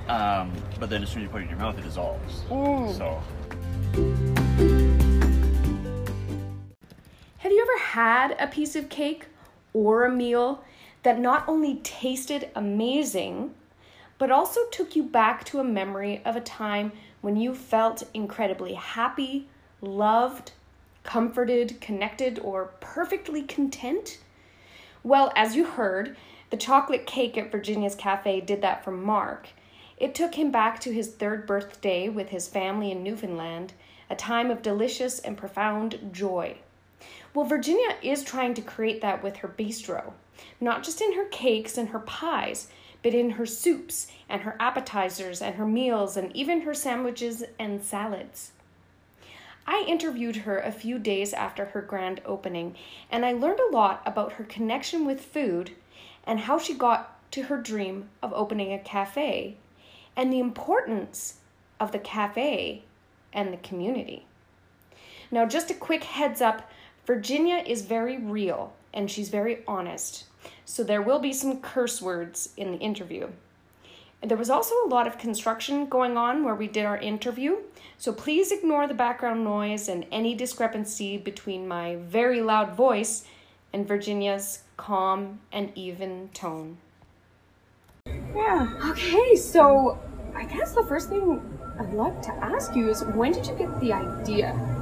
Um, 0.08 0.54
but 0.80 0.90
then 0.92 1.02
as 1.02 1.10
soon 1.10 1.24
as 1.24 1.24
you 1.24 1.30
put 1.30 1.42
it 1.42 1.46
in 1.46 1.50
your 1.50 1.58
mouth, 1.58 1.78
it 1.80 1.84
dissolves. 1.84 2.42
Mm. 2.50 2.96
So 2.96 3.24
Have 7.40 7.52
you 7.52 7.62
ever 7.62 7.80
had 7.80 8.36
a 8.40 8.48
piece 8.48 8.76
of 8.76 8.90
cake 8.90 9.26
or 9.76 10.06
a 10.06 10.12
meal 10.12 10.64
that 11.04 11.20
not 11.20 11.48
only 11.48 11.76
tasted 11.84 12.50
amazing, 12.56 13.54
but 14.18 14.32
also 14.32 14.62
took 14.72 14.96
you 14.96 15.04
back 15.04 15.44
to 15.44 15.60
a 15.60 15.64
memory 15.64 16.22
of 16.24 16.38
a 16.38 16.42
time 16.42 16.94
when 17.20 17.36
you 17.36 17.54
felt 17.54 18.04
incredibly 18.14 18.74
happy, 18.76 19.48
loved, 19.82 20.54
comforted, 21.04 21.80
connected, 21.82 22.40
or 22.40 22.72
perfectly 22.80 23.42
content? 23.42 24.20
Well, 25.04 25.34
as 25.36 25.56
you 25.56 25.66
heard, 25.66 26.16
the 26.52 26.58
chocolate 26.58 27.06
cake 27.06 27.38
at 27.38 27.52
Virginia's 27.52 27.96
Cafe 27.96 28.42
did 28.42 28.62
that 28.62 28.84
for 28.84 28.92
Mark. 28.92 29.50
It 29.98 30.16
took 30.16 30.36
him 30.36 30.52
back 30.52 30.80
to 30.82 30.94
his 30.94 31.10
third 31.10 31.46
birthday 31.46 32.08
with 32.08 32.30
his 32.30 32.48
family 32.48 32.92
in 32.92 33.04
Newfoundland, 33.04 33.74
a 34.10 34.16
time 34.16 34.50
of 34.50 34.62
delicious 34.62 35.20
and 35.20 35.38
profound 35.38 36.12
joy. 36.14 36.58
Well, 37.36 37.46
Virginia 37.46 37.98
is 38.02 38.24
trying 38.24 38.54
to 38.54 38.62
create 38.62 39.02
that 39.02 39.22
with 39.22 39.36
her 39.38 39.50
bistro, 39.50 40.14
not 40.62 40.84
just 40.84 41.02
in 41.02 41.16
her 41.16 41.26
cakes 41.26 41.78
and 41.78 41.90
her 41.90 42.00
pies, 42.00 42.70
but 43.04 43.14
in 43.14 43.32
her 43.32 43.46
soups 43.46 44.08
and 44.30 44.44
her 44.44 44.56
appetizers 44.58 45.42
and 45.42 45.56
her 45.56 45.66
meals 45.66 46.16
and 46.16 46.34
even 46.34 46.62
her 46.62 46.74
sandwiches 46.74 47.44
and 47.60 47.84
salads. 47.84 48.54
I 49.68 49.84
interviewed 49.86 50.38
her 50.38 50.60
a 50.60 50.72
few 50.72 50.98
days 50.98 51.34
after 51.34 51.66
her 51.66 51.82
grand 51.82 52.22
opening, 52.26 52.78
and 53.12 53.26
I 53.26 53.34
learned 53.34 53.60
a 53.60 53.76
lot 53.76 54.02
about 54.06 54.34
her 54.34 54.46
connection 54.46 55.06
with 55.06 55.20
food 55.20 55.72
and 56.26 56.40
how 56.40 56.58
she 56.58 56.74
got 56.74 57.20
to 57.32 57.44
her 57.44 57.58
dream 57.58 58.08
of 58.24 58.32
opening 58.32 58.72
a 58.72 58.80
cafe 58.80 59.58
and 60.16 60.32
the 60.32 60.40
importance 60.40 61.40
of 61.82 61.92
the 61.92 62.00
cafe 62.00 62.84
and 63.34 63.52
the 63.52 63.58
community. 63.58 64.26
Now, 65.32 65.46
just 65.46 65.70
a 65.70 65.74
quick 65.74 66.06
heads 66.06 66.40
up 66.40 66.70
Virginia 67.06 67.64
is 67.66 67.84
very 67.84 68.18
real 68.18 68.74
and 68.94 69.12
she's 69.12 69.30
very 69.30 69.60
honest, 69.68 70.26
so 70.66 70.84
there 70.84 71.02
will 71.02 71.20
be 71.20 71.34
some 71.34 71.62
curse 71.62 72.02
words 72.02 72.50
in 72.58 72.72
the 72.72 72.78
interview. 72.80 73.28
There 74.24 74.38
was 74.38 74.50
also 74.50 74.74
a 74.84 74.88
lot 74.88 75.06
of 75.06 75.20
construction 75.20 75.86
going 75.86 76.18
on 76.18 76.44
where 76.44 76.56
we 76.56 76.68
did 76.68 76.86
our 76.86 76.98
interview, 76.98 77.58
so 78.00 78.12
please 78.12 78.52
ignore 78.52 78.88
the 78.88 78.94
background 78.96 79.44
noise 79.44 79.88
and 79.88 80.08
any 80.12 80.34
discrepancy 80.34 81.18
between 81.18 81.68
my 81.68 81.98
very 81.98 82.42
loud 82.42 82.76
voice 82.76 83.26
and 83.72 83.88
Virginia's 83.88 84.64
calm 84.78 85.42
and 85.52 85.72
even 85.76 86.30
tone. 86.34 86.78
Yeah. 88.06 88.68
Okay, 88.90 89.36
so 89.36 90.00
I 90.36 90.46
guess 90.46 90.74
the 90.74 90.84
first 90.84 91.10
thing 91.10 91.42
I'd 91.80 91.94
like 91.94 92.22
to 92.24 92.32
ask 92.32 92.76
you 92.76 92.90
is 92.90 93.04
when 93.04 93.32
did 93.32 93.46
you 93.46 93.54
get 93.54 93.80
the 93.80 93.94
idea? 93.94 94.75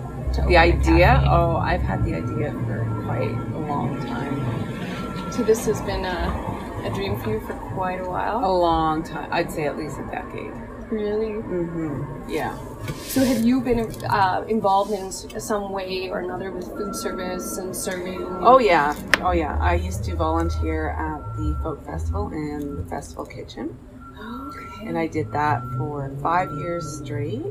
The 0.47 0.57
idea? 0.57 1.23
Oh, 1.29 1.57
I've 1.57 1.81
had 1.81 2.03
the 2.03 2.15
idea 2.15 2.51
for 2.51 2.85
quite 3.05 3.31
a 3.31 3.59
long 3.59 3.99
time. 4.01 5.31
So 5.31 5.43
this 5.43 5.65
has 5.65 5.79
been 5.81 6.05
a, 6.05 6.83
a 6.85 6.91
dream 6.93 7.19
for 7.21 7.31
you 7.31 7.39
for 7.41 7.53
quite 7.75 8.01
a 8.01 8.09
while. 8.09 8.43
A 8.43 8.51
long 8.51 9.03
time. 9.03 9.29
I'd 9.31 9.51
say 9.51 9.65
at 9.65 9.77
least 9.77 9.97
a 9.99 10.05
decade. 10.11 10.51
Really? 10.91 11.41
Mm-hmm. 11.41 12.29
Yeah. 12.29 12.57
So 13.03 13.23
have 13.23 13.41
you 13.41 13.61
been 13.61 13.79
uh, 14.05 14.43
involved 14.47 14.91
in 14.91 15.11
some 15.11 15.71
way 15.71 16.09
or 16.09 16.19
another 16.19 16.51
with 16.51 16.67
food 16.67 16.95
service 16.95 17.57
and 17.57 17.75
serving? 17.75 18.21
Oh 18.41 18.59
yeah. 18.59 18.95
Oh 19.21 19.31
yeah. 19.31 19.57
I 19.61 19.75
used 19.75 20.03
to 20.05 20.15
volunteer 20.15 20.89
at 20.89 21.35
the 21.37 21.57
folk 21.63 21.85
festival 21.85 22.27
and 22.27 22.77
the 22.77 22.89
festival 22.89 23.25
kitchen, 23.25 23.75
Okay. 24.19 24.87
and 24.87 24.97
I 24.97 25.07
did 25.07 25.31
that 25.31 25.61
for 25.77 26.11
five 26.21 26.51
years 26.51 26.99
straight. 27.03 27.43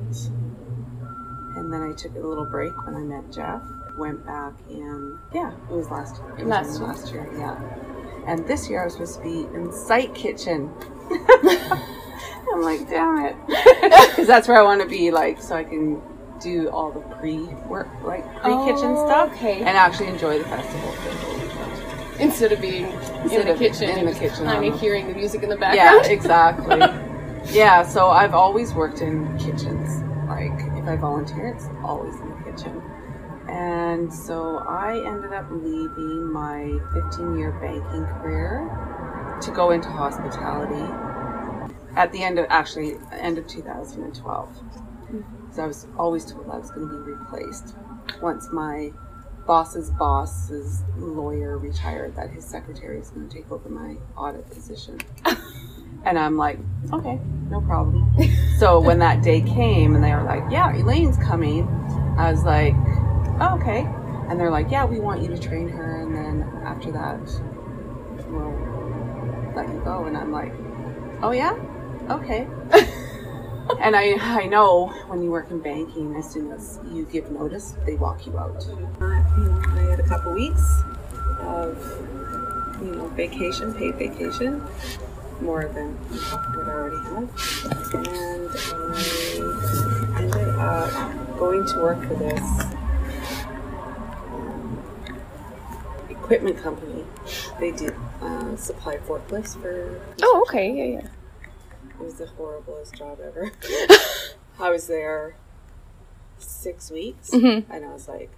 And 1.72 1.82
then 1.82 1.90
I 1.90 1.94
took 1.94 2.14
a 2.16 2.18
little 2.18 2.44
break 2.44 2.76
when 2.84 2.94
I 2.96 2.98
met 2.98 3.32
Jeff. 3.32 3.62
Went 3.96 4.26
back 4.26 4.52
in. 4.68 5.18
Yeah, 5.32 5.52
it 5.70 5.72
was 5.72 5.88
last 5.90 6.16
year. 6.16 6.30
It 6.32 6.44
was 6.44 6.46
Last 6.46 6.78
year. 6.78 6.88
last 6.88 7.12
year. 7.14 7.28
Yeah. 7.38 8.30
And 8.30 8.46
this 8.46 8.68
year 8.68 8.82
I 8.82 8.84
was 8.84 8.92
supposed 8.92 9.16
to 9.16 9.22
be 9.22 9.40
in 9.56 9.72
site 9.72 10.14
kitchen. 10.14 10.70
I'm 12.52 12.60
like, 12.60 12.86
damn 12.90 13.24
it, 13.24 13.36
because 14.10 14.26
that's 14.26 14.48
where 14.48 14.58
I 14.58 14.62
want 14.62 14.82
to 14.82 14.86
be. 14.88 15.10
Like, 15.10 15.40
so 15.40 15.56
I 15.56 15.64
can 15.64 16.02
do 16.42 16.68
all 16.68 16.90
the 16.92 17.00
pre-work, 17.00 17.88
like 18.02 18.22
pre-kitchen 18.42 18.92
Oh, 18.94 19.06
stuff, 19.06 19.32
okay. 19.32 19.60
and 19.60 19.68
actually 19.70 20.08
enjoy 20.08 20.40
the 20.40 20.44
festival. 20.44 20.94
Instead 22.20 22.52
of 22.52 22.60
being 22.60 22.84
Instead 23.22 23.40
in 23.40 23.46
the 23.46 23.52
of 23.54 23.58
kitchen, 23.58 23.88
in 23.88 24.04
the 24.04 24.12
kitchen, 24.12 24.44
kind 24.44 24.62
of 24.66 24.74
uh-huh. 24.74 24.78
hearing 24.78 25.08
the 25.08 25.14
music 25.14 25.42
in 25.42 25.48
the 25.48 25.56
background. 25.56 26.04
Yeah, 26.04 26.12
exactly. 26.12 26.78
yeah, 27.54 27.82
so 27.82 28.08
I've 28.10 28.34
always 28.34 28.74
worked 28.74 29.00
in 29.00 29.26
kitchens. 29.38 29.81
If 30.82 30.88
I 30.88 30.96
volunteer, 30.96 31.48
it's 31.48 31.68
always 31.84 32.14
in 32.16 32.28
the 32.28 32.50
kitchen. 32.50 32.82
And 33.48 34.12
so 34.12 34.58
I 34.58 34.96
ended 34.96 35.32
up 35.32 35.46
leaving 35.50 36.32
my 36.32 36.78
15 36.92 37.38
year 37.38 37.52
banking 37.52 38.04
career 38.04 39.38
to 39.40 39.50
go 39.52 39.70
into 39.70 39.88
hospitality 39.88 40.92
at 41.96 42.10
the 42.10 42.22
end 42.22 42.38
of 42.38 42.46
actually 42.48 42.96
end 43.12 43.38
of 43.38 43.46
2012. 43.46 44.48
So 45.52 45.62
I 45.62 45.66
was 45.66 45.86
always 45.96 46.24
told 46.24 46.48
I 46.50 46.58
was 46.58 46.70
going 46.70 46.88
to 46.88 47.04
be 47.04 47.12
replaced 47.12 47.76
once 48.20 48.48
my 48.50 48.92
boss's 49.46 49.90
boss's 49.90 50.82
lawyer 50.96 51.58
retired 51.58 52.16
that 52.16 52.30
his 52.30 52.44
secretary 52.44 52.98
was 52.98 53.10
going 53.10 53.28
to 53.28 53.34
take 53.34 53.50
over 53.52 53.68
my 53.68 53.96
audit 54.16 54.48
position. 54.50 54.98
and 56.04 56.18
I'm 56.18 56.36
like, 56.36 56.58
okay, 56.92 57.18
no 57.50 57.60
problem. 57.60 58.12
so 58.58 58.80
when 58.80 58.98
that 59.00 59.22
day 59.22 59.40
came 59.40 59.94
and 59.94 60.02
they 60.02 60.14
were 60.14 60.22
like, 60.22 60.42
yeah, 60.50 60.74
Elaine's 60.74 61.16
coming, 61.18 61.68
I 62.18 62.30
was 62.30 62.44
like, 62.44 62.74
oh, 63.40 63.58
okay. 63.60 63.86
And 64.28 64.38
they're 64.40 64.50
like, 64.50 64.70
yeah, 64.70 64.84
we 64.84 65.00
want 65.00 65.22
you 65.22 65.28
to 65.28 65.38
train 65.38 65.68
her, 65.68 66.02
and 66.02 66.14
then 66.14 66.42
after 66.64 66.90
that, 66.92 67.20
we'll 68.28 69.52
let 69.54 69.68
you 69.68 69.80
go. 69.84 70.04
And 70.04 70.16
I'm 70.16 70.32
like, 70.32 70.52
oh 71.22 71.32
yeah, 71.32 71.54
okay. 72.10 72.46
and 73.80 73.94
I, 73.94 74.16
I 74.20 74.46
know 74.46 74.86
when 75.08 75.22
you 75.22 75.30
work 75.30 75.50
in 75.50 75.60
banking, 75.60 76.16
as 76.16 76.30
soon 76.30 76.50
as 76.52 76.78
you 76.90 77.04
give 77.06 77.30
notice, 77.30 77.74
they 77.84 77.94
walk 77.94 78.26
you 78.26 78.38
out. 78.38 78.66
I 79.00 79.80
had 79.90 80.00
a 80.00 80.08
couple 80.08 80.32
weeks 80.32 80.82
of, 81.40 81.76
you 82.80 82.94
know, 82.94 83.08
vacation, 83.08 83.74
paid 83.74 83.96
vacation, 83.96 84.66
more 85.42 85.64
than 85.64 85.94
what 85.94 86.68
I 86.68 86.72
already 86.72 86.96
had. 87.04 87.28
And 87.94 88.50
I 90.14 90.22
ended 90.22 90.48
up 90.58 91.38
going 91.38 91.66
to 91.66 91.78
work 91.78 91.98
for 92.06 92.14
this 92.14 92.40
um, 94.32 94.78
equipment 96.08 96.58
company. 96.62 97.04
They 97.58 97.72
did 97.72 97.94
uh, 98.20 98.56
supply 98.56 98.96
forklifts 98.98 99.60
for 99.60 100.00
Oh, 100.22 100.44
okay. 100.48 100.70
Yeah, 100.72 101.00
yeah. 101.00 101.08
it 102.00 102.04
was 102.04 102.14
the 102.14 102.26
horriblest 102.26 102.96
job 102.96 103.18
ever. 103.24 103.52
I 104.58 104.70
was 104.70 104.86
there 104.86 105.34
six 106.38 106.90
weeks, 106.90 107.30
Mhm. 107.30 107.64
and 107.70 107.84
I 107.84 107.92
was 107.92 108.06
like, 108.08 108.30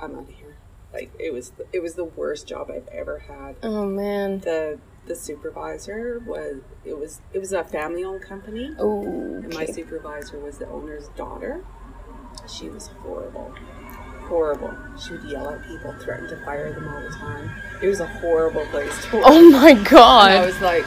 "I'm 0.00 0.14
out 0.14 0.22
of 0.22 0.28
here." 0.28 0.56
Like 0.92 1.10
it 1.18 1.32
was, 1.32 1.52
it 1.72 1.80
was 1.80 1.94
the 1.94 2.04
worst 2.04 2.46
job 2.48 2.70
I've 2.70 2.88
ever 2.88 3.18
had. 3.20 3.56
Oh 3.62 3.84
man. 3.86 4.40
the 4.40 4.78
The 5.06 5.16
supervisor 5.16 6.22
was, 6.26 6.56
it 6.84 6.96
was, 6.98 7.20
it 7.32 7.38
was 7.40 7.52
a 7.52 7.64
family-owned 7.64 8.22
company, 8.22 8.74
Oh. 8.78 9.02
and 9.02 9.52
my 9.54 9.66
supervisor 9.66 10.38
was 10.38 10.58
the 10.58 10.68
owner's 10.68 11.08
daughter. 11.16 11.64
She 12.48 12.68
was 12.68 12.88
horrible, 13.02 13.52
horrible. 14.28 14.72
She 15.02 15.12
would 15.12 15.24
yell 15.24 15.48
at 15.50 15.66
people, 15.66 15.92
threaten 16.00 16.28
to 16.28 16.36
fire 16.44 16.72
them 16.72 16.86
all 16.88 17.00
the 17.02 17.08
time. 17.10 17.50
It 17.82 17.88
was 17.88 18.00
a 18.00 18.06
horrible 18.06 18.64
place 18.66 18.92
to 19.06 19.16
work. 19.16 19.24
Oh 19.26 19.50
my 19.50 19.70
And 19.70 19.88
I 19.88 20.46
was 20.46 20.60
like, 20.60 20.84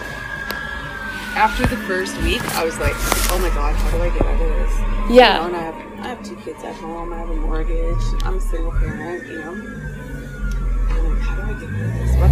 after 1.35 1.65
the 1.67 1.77
first 1.83 2.15
week, 2.21 2.41
I 2.55 2.63
was 2.63 2.77
like, 2.79 2.93
oh 3.31 3.39
my 3.41 3.49
god, 3.49 3.75
how 3.75 3.97
do 3.97 4.03
I 4.03 4.09
get 4.09 4.21
out 4.25 4.33
of 4.33 4.39
this? 4.39 4.79
You 4.79 4.85
know, 4.85 5.07
Yeah. 5.09 5.45
and 5.47 5.55
I 5.55 5.59
have, 5.61 5.99
I 5.99 6.07
have 6.09 6.23
two 6.23 6.35
kids 6.37 6.63
at 6.63 6.75
home, 6.75 7.11
I 7.11 7.17
have 7.17 7.29
a 7.29 7.35
mortgage, 7.35 8.03
I'm 8.23 8.37
a 8.37 8.41
single 8.41 8.71
parent, 8.71 9.27
you 9.27 9.39
know. 9.39 9.53
And 9.53 10.91
I'm 10.91 11.09
like, 11.09 11.19
how 11.19 11.35
do 11.35 11.41
I 11.41 11.53
get 11.59 11.69
out 11.69 11.81
of 11.81 11.93
this? 11.99 12.15
What 12.17 12.29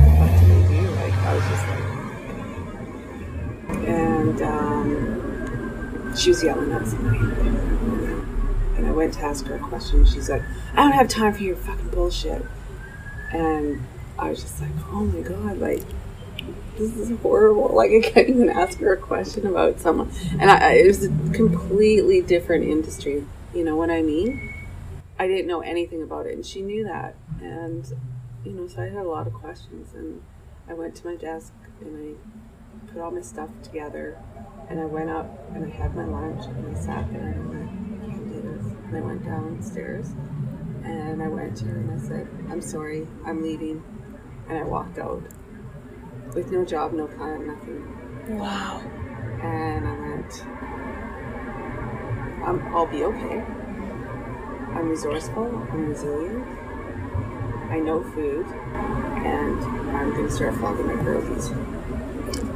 she 6.18 6.30
was 6.30 6.44
yelling 6.44 6.72
at 6.72 6.88
somebody. 6.88 7.18
And 8.78 8.88
I 8.88 8.92
went 8.92 9.14
to 9.16 9.22
ask 9.22 9.46
her 9.46 9.56
a 9.56 9.60
question. 9.60 10.06
She's 10.06 10.30
like, 10.30 10.42
I 10.74 10.78
don't 10.78 10.92
have 10.94 11.08
time 11.08 11.34
for 11.34 11.44
your 11.44 11.56
fucking 11.56 11.90
bullshit. 11.90 12.44
And 13.32 13.82
I 14.18 14.30
was 14.30 14.42
just 14.42 14.60
like, 14.62 14.72
oh 14.92 15.04
my 15.06 15.22
god, 15.22 15.58
like, 15.60 15.84
this 16.78 16.96
is 16.98 17.18
horrible. 17.20 17.70
Like, 17.76 17.92
I 17.92 18.02
can't 18.02 18.30
even 18.30 18.50
ask 18.50 18.80
her 18.80 18.94
a 18.94 18.98
question 18.98 19.46
about 19.48 19.80
someone. 19.80 20.12
And 20.40 20.50
I, 20.52 20.58
I- 20.70 20.74
it 20.74 20.88
was 20.88 21.04
a 21.06 21.10
completely 21.34 22.22
different 22.22 22.66
industry. 22.66 23.26
You 23.54 23.64
know 23.64 23.76
what 23.76 23.90
I 23.90 24.02
mean? 24.02 24.54
I 25.20 25.28
didn't 25.28 25.48
know 25.48 25.62
anything 25.62 26.02
about 26.02 26.26
it, 26.26 26.34
and 26.34 26.46
she 26.46 26.62
knew 26.62 26.84
that. 26.86 27.16
And, 27.42 27.86
you 28.44 28.52
know, 28.54 28.68
so 28.68 28.82
I 28.82 28.86
had 28.86 29.06
a 29.06 29.10
lot 29.10 29.28
of 29.28 29.34
questions. 29.34 29.94
And 29.94 30.22
I 30.68 30.74
went 30.74 30.96
to 30.96 31.08
my 31.08 31.16
desk 31.16 31.54
and 31.82 32.16
I 32.18 32.92
put 32.92 33.02
all 33.02 33.12
my 33.12 33.22
stuff 33.22 33.50
together. 33.64 34.18
And 34.70 34.80
I 34.80 34.86
went 34.86 35.10
up 35.10 35.28
and 35.54 35.66
I 35.66 35.70
had 35.70 35.96
my 35.96 36.06
lunch 36.06 36.46
and 36.46 36.76
I 36.76 36.80
sat 36.80 37.12
there 37.12 37.22
and 37.22 37.36
I 37.36 37.46
went, 37.50 37.70
I 38.04 38.06
can't 38.10 38.30
do 38.32 38.42
this. 38.42 38.66
And 38.86 38.98
I 38.98 39.02
went 39.02 39.24
downstairs 39.24 40.14
and 40.84 41.22
I 41.22 41.28
went 41.28 41.58
to 41.58 41.66
her 41.66 41.80
and 41.80 42.00
I 42.00 42.08
said, 42.08 42.28
I'm 42.50 42.62
sorry, 42.62 43.08
I'm 43.26 43.42
leaving. 43.42 43.84
And 44.50 44.58
I 44.58 44.64
walked 44.64 44.98
out 44.98 45.24
with 46.34 46.52
no 46.52 46.64
job, 46.66 46.94
no 46.94 47.08
plan, 47.08 47.48
nothing. 47.48 48.38
Wow. 48.38 48.80
And 49.44 49.88
I 49.88 50.00
went, 50.00 50.44
I'm, 52.46 52.76
I'll 52.76 52.88
be 52.88 53.04
okay. 53.04 53.44
I'm 54.74 54.88
resourceful, 54.88 55.46
I'm 55.72 55.90
resilient, 55.90 56.48
I 57.70 57.80
know 57.80 58.04
food, 58.04 58.46
and 58.46 59.64
I'm 59.96 60.12
going 60.12 60.28
to 60.28 60.32
start 60.32 60.56
flogging 60.56 60.88
my 60.88 60.94
pierogies. 60.94 61.52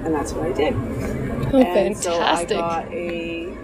And 0.06 0.16
that's 0.16 0.32
what 0.32 0.48
I 0.48 0.54
did. 0.54 0.74
Oh, 1.58 1.62
and 1.66 1.96
so 1.98 2.14
I 2.22 2.46
fantastic. 2.46 2.58
got 2.58 2.92
a 2.94 3.58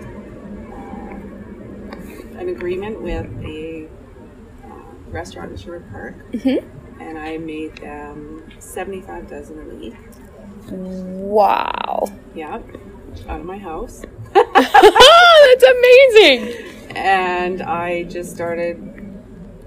an 2.40 2.50
agreement 2.50 3.02
with 3.02 3.28
a 3.44 3.88
uh, 4.66 4.70
restaurant 5.10 5.52
in 5.52 5.58
Sherwood 5.58 5.90
Park, 5.92 6.16
Mhm. 6.32 6.64
and 7.00 7.18
I 7.20 7.38
made 7.38 7.76
them 7.78 8.44
seventy 8.60 9.02
five 9.02 9.30
dozen 9.30 9.60
a 9.60 9.76
week. 9.76 9.96
Wow. 10.70 12.06
Yep, 12.36 12.64
out 13.28 13.40
of 13.42 13.46
my 13.46 13.58
house, 13.58 14.04
That's 14.34 15.64
amazing. 15.64 16.54
and 16.96 17.62
I 17.62 18.04
just 18.04 18.34
started 18.34 18.80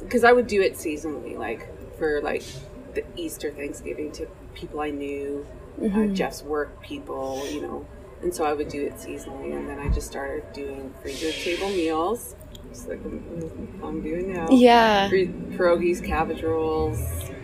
because 0.01 0.25
I 0.25 0.33
would 0.33 0.47
do 0.47 0.63
it 0.63 0.75
seasonally, 0.75 1.37
like 1.37 1.69
for 1.99 2.21
like 2.23 2.43
the 2.95 3.05
Easter, 3.17 3.51
Thanksgiving 3.51 4.13
to 4.13 4.27
people 4.55 4.81
I 4.81 4.91
knew, 4.91 5.47
uh, 5.83 6.07
Jeff's 6.07 6.43
work 6.43 6.81
people, 6.83 7.47
you 7.51 7.61
know, 7.61 7.87
and 8.25 8.35
so 8.35 8.45
I 8.45 8.55
would 8.55 8.69
do 8.69 8.85
it 8.87 8.95
seasonally, 8.95 9.55
and 9.55 9.69
then 9.69 9.79
I 9.79 9.89
just 9.91 10.07
started 10.09 10.51
doing 10.53 10.93
freezer 11.03 11.31
table 11.31 11.69
meals, 11.69 12.35
just 12.71 12.89
like 12.89 12.99
I'm, 13.05 14.01
doing 14.03 14.33
now. 14.33 14.49
Yeah. 14.51 15.09
Pierogies, 15.11 16.03
cabbage 16.05 16.43
rolls, 16.43 16.99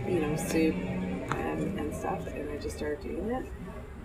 you 0.09 0.21
know, 0.21 0.35
soup 0.37 0.75
and, 0.75 1.79
and 1.79 1.95
stuff, 1.95 2.27
and 2.27 2.51
I 2.51 2.57
just 2.57 2.77
started 2.79 3.03
doing 3.03 3.31
it. 3.31 3.47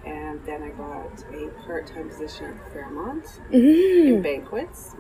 And 0.06 0.46
then 0.46 0.62
I 0.62 0.70
got 0.70 1.24
a 1.34 1.48
part-time 1.66 2.10
position 2.10 2.46
at 2.46 2.72
Fairmont 2.74 3.24
Mm. 3.52 4.08
in 4.08 4.22
banquets, 4.22 4.96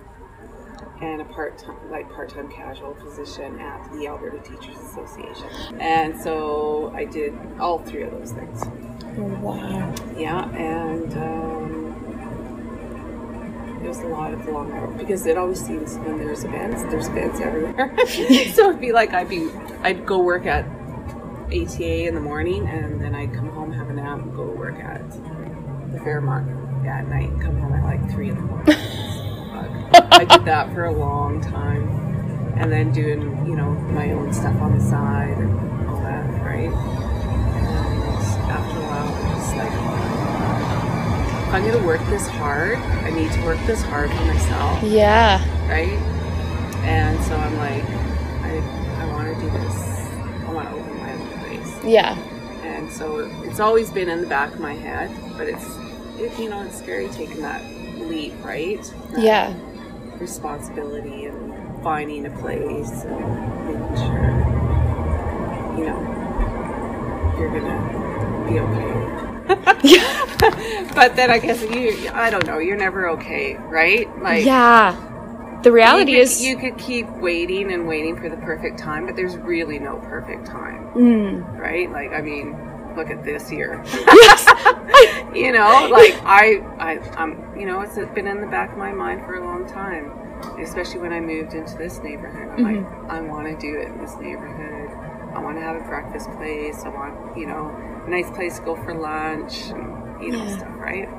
and 1.01 1.21
a 1.21 1.25
part-time, 1.25 1.91
like 1.91 2.11
part-time 2.11 2.49
casual 2.49 2.93
position 2.95 3.59
at 3.59 3.91
the 3.91 4.07
Alberta 4.07 4.39
Teachers 4.39 4.77
Association. 4.77 5.79
And 5.79 6.19
so 6.19 6.91
I 6.95 7.05
did 7.05 7.33
all 7.59 7.79
three 7.79 8.03
of 8.03 8.11
those 8.11 8.31
things. 8.31 8.63
Wow. 9.17 9.93
Yeah, 10.17 10.49
and 10.51 11.13
um, 11.13 11.95
it 13.83 13.87
was 13.87 13.99
a 13.99 14.07
lot 14.07 14.33
of 14.33 14.47
long 14.47 14.71
hours 14.71 14.97
because 14.97 15.25
it 15.25 15.37
always 15.37 15.63
seems 15.63 15.95
when 15.97 16.17
there's 16.17 16.43
events, 16.43 16.83
there's 16.83 17.07
events 17.07 17.39
everywhere. 17.39 17.95
so 18.53 18.69
it'd 18.69 18.81
be 18.81 18.91
like 18.91 19.13
I'd 19.13 19.29
be, 19.29 19.49
I'd 19.81 20.05
go 20.05 20.19
work 20.19 20.45
at 20.45 20.65
ATA 21.47 22.07
in 22.07 22.15
the 22.15 22.21
morning, 22.21 22.67
and 22.67 22.99
then 23.01 23.13
I'd 23.13 23.33
come 23.33 23.49
home, 23.49 23.71
have 23.71 23.89
a 23.89 23.93
nap, 23.93 24.19
and 24.19 24.35
go 24.35 24.43
work 24.45 24.75
at 24.79 25.09
the 25.91 25.99
Fairmont. 25.99 26.49
at 26.87 27.07
night 27.07 27.29
and 27.29 27.41
come 27.41 27.59
home 27.59 27.73
at 27.73 27.83
like 27.83 28.11
three 28.11 28.29
in 28.29 28.35
the 28.35 28.41
morning. 28.41 28.75
I 30.11 30.25
did 30.25 30.45
that 30.45 30.73
for 30.73 30.85
a 30.85 30.91
long 30.91 31.41
time, 31.41 31.87
and 32.57 32.71
then 32.71 32.91
doing 32.91 33.21
you 33.47 33.55
know 33.55 33.71
my 33.71 34.11
own 34.11 34.33
stuff 34.33 34.59
on 34.61 34.77
the 34.77 34.83
side 34.83 35.37
and 35.37 35.87
all 35.89 35.99
that, 36.01 36.25
right? 36.43 36.69
And 36.71 38.51
after 38.51 38.79
a 38.79 38.83
while, 38.83 39.13
I'm 39.13 39.35
just 39.35 39.55
like, 39.55 39.71
if 41.47 41.53
I'm 41.53 41.63
gonna 41.71 41.85
work 41.85 42.01
this 42.09 42.27
hard, 42.27 42.77
I 42.77 43.09
need 43.11 43.31
to 43.33 43.41
work 43.43 43.59
this 43.65 43.81
hard 43.81 44.09
for 44.09 44.25
myself 44.25 44.83
Yeah. 44.83 45.39
right? 45.69 45.97
And 46.83 47.19
so 47.23 47.35
I'm 47.35 47.55
like, 47.57 47.83
I, 48.43 48.57
I 49.01 49.07
want 49.11 49.27
to 49.33 49.41
do 49.41 49.49
this. 49.49 49.75
I 50.47 50.51
want 50.51 50.69
to 50.69 50.75
open 50.75 50.97
my 50.99 51.11
own 51.13 51.27
place. 51.39 51.83
Yeah. 51.83 52.15
And 52.63 52.91
so 52.91 53.19
it's 53.43 53.59
always 53.59 53.89
been 53.89 54.07
in 54.09 54.21
the 54.21 54.27
back 54.27 54.53
of 54.53 54.59
my 54.59 54.73
head, 54.73 55.09
but 55.37 55.47
it's, 55.47 55.65
it, 56.19 56.37
you 56.39 56.49
know, 56.49 56.61
it's 56.63 56.77
scary 56.77 57.07
taking 57.09 57.41
that 57.41 57.63
leap, 57.99 58.33
right? 58.43 58.81
That 59.13 59.21
Yeah. 59.23 59.53
Responsibility 60.19 61.25
and 61.25 61.83
finding 61.83 62.25
a 62.25 62.29
place 62.39 62.89
and 63.03 63.65
making 63.65 63.95
sure, 63.97 64.29
you 65.77 65.85
know, 65.85 67.35
you're 67.37 67.51
gonna 67.51 68.47
be 68.47 68.59
okay. 68.59 69.05
but 70.95 71.15
then 71.15 71.29
I 71.29 71.37
guess 71.37 71.61
you, 71.61 72.09
I 72.13 72.29
don't 72.29 72.45
know, 72.47 72.59
you're 72.59 72.77
never 72.77 73.09
okay, 73.09 73.55
right? 73.55 74.07
Like, 74.21 74.45
Yeah. 74.45 74.95
The 75.63 75.71
reality 75.71 76.11
you 76.13 76.17
could, 76.19 76.23
is 76.23 76.43
you 76.43 76.57
could 76.57 76.77
keep 76.77 77.09
waiting 77.17 77.71
and 77.73 77.87
waiting 77.87 78.15
for 78.15 78.29
the 78.29 78.37
perfect 78.37 78.79
time, 78.79 79.05
but 79.05 79.15
there's 79.15 79.35
really 79.37 79.79
no 79.79 79.97
perfect 79.97 80.45
time, 80.45 80.87
Mm. 80.93 81.59
right? 81.59 81.91
Like, 81.91 82.13
I 82.13 82.21
mean, 82.21 82.55
look 82.95 83.09
at 83.09 83.23
this 83.23 83.51
year. 83.51 83.81
yes. 83.85 84.45
you 85.35 85.51
know, 85.51 85.87
like 85.91 86.15
I, 86.23 86.61
I, 86.79 86.99
I'm, 87.17 87.57
you 87.57 87.65
know, 87.65 87.81
it's 87.81 87.95
been 88.13 88.27
in 88.27 88.41
the 88.41 88.47
back 88.47 88.71
of 88.71 88.77
my 88.77 88.91
mind 88.91 89.21
for 89.25 89.35
a 89.35 89.43
long 89.45 89.67
time, 89.67 90.11
especially 90.59 90.99
when 90.99 91.13
I 91.13 91.19
moved 91.19 91.53
into 91.53 91.75
this 91.77 91.99
neighborhood. 91.99 92.49
I'm 92.57 92.63
like, 92.63 93.11
I 93.11 93.21
want 93.21 93.47
to 93.47 93.55
do 93.59 93.77
it 93.79 93.87
in 93.87 93.97
this 93.99 94.15
neighborhood. 94.17 94.89
I 95.35 95.39
want 95.39 95.57
to 95.57 95.61
have 95.61 95.75
a 95.75 95.83
breakfast 95.87 96.31
place. 96.33 96.83
I 96.85 96.89
want, 96.89 97.37
you 97.37 97.45
know, 97.45 97.69
a 98.05 98.09
nice 98.09 98.29
place 98.31 98.59
to 98.59 98.65
go 98.65 98.75
for 98.75 98.93
lunch 98.93 99.69
and 99.71 100.23
you 100.23 100.31
know 100.31 100.45
Yeah. 100.45 100.57
stuff, 100.57 100.69
right? 100.77 101.09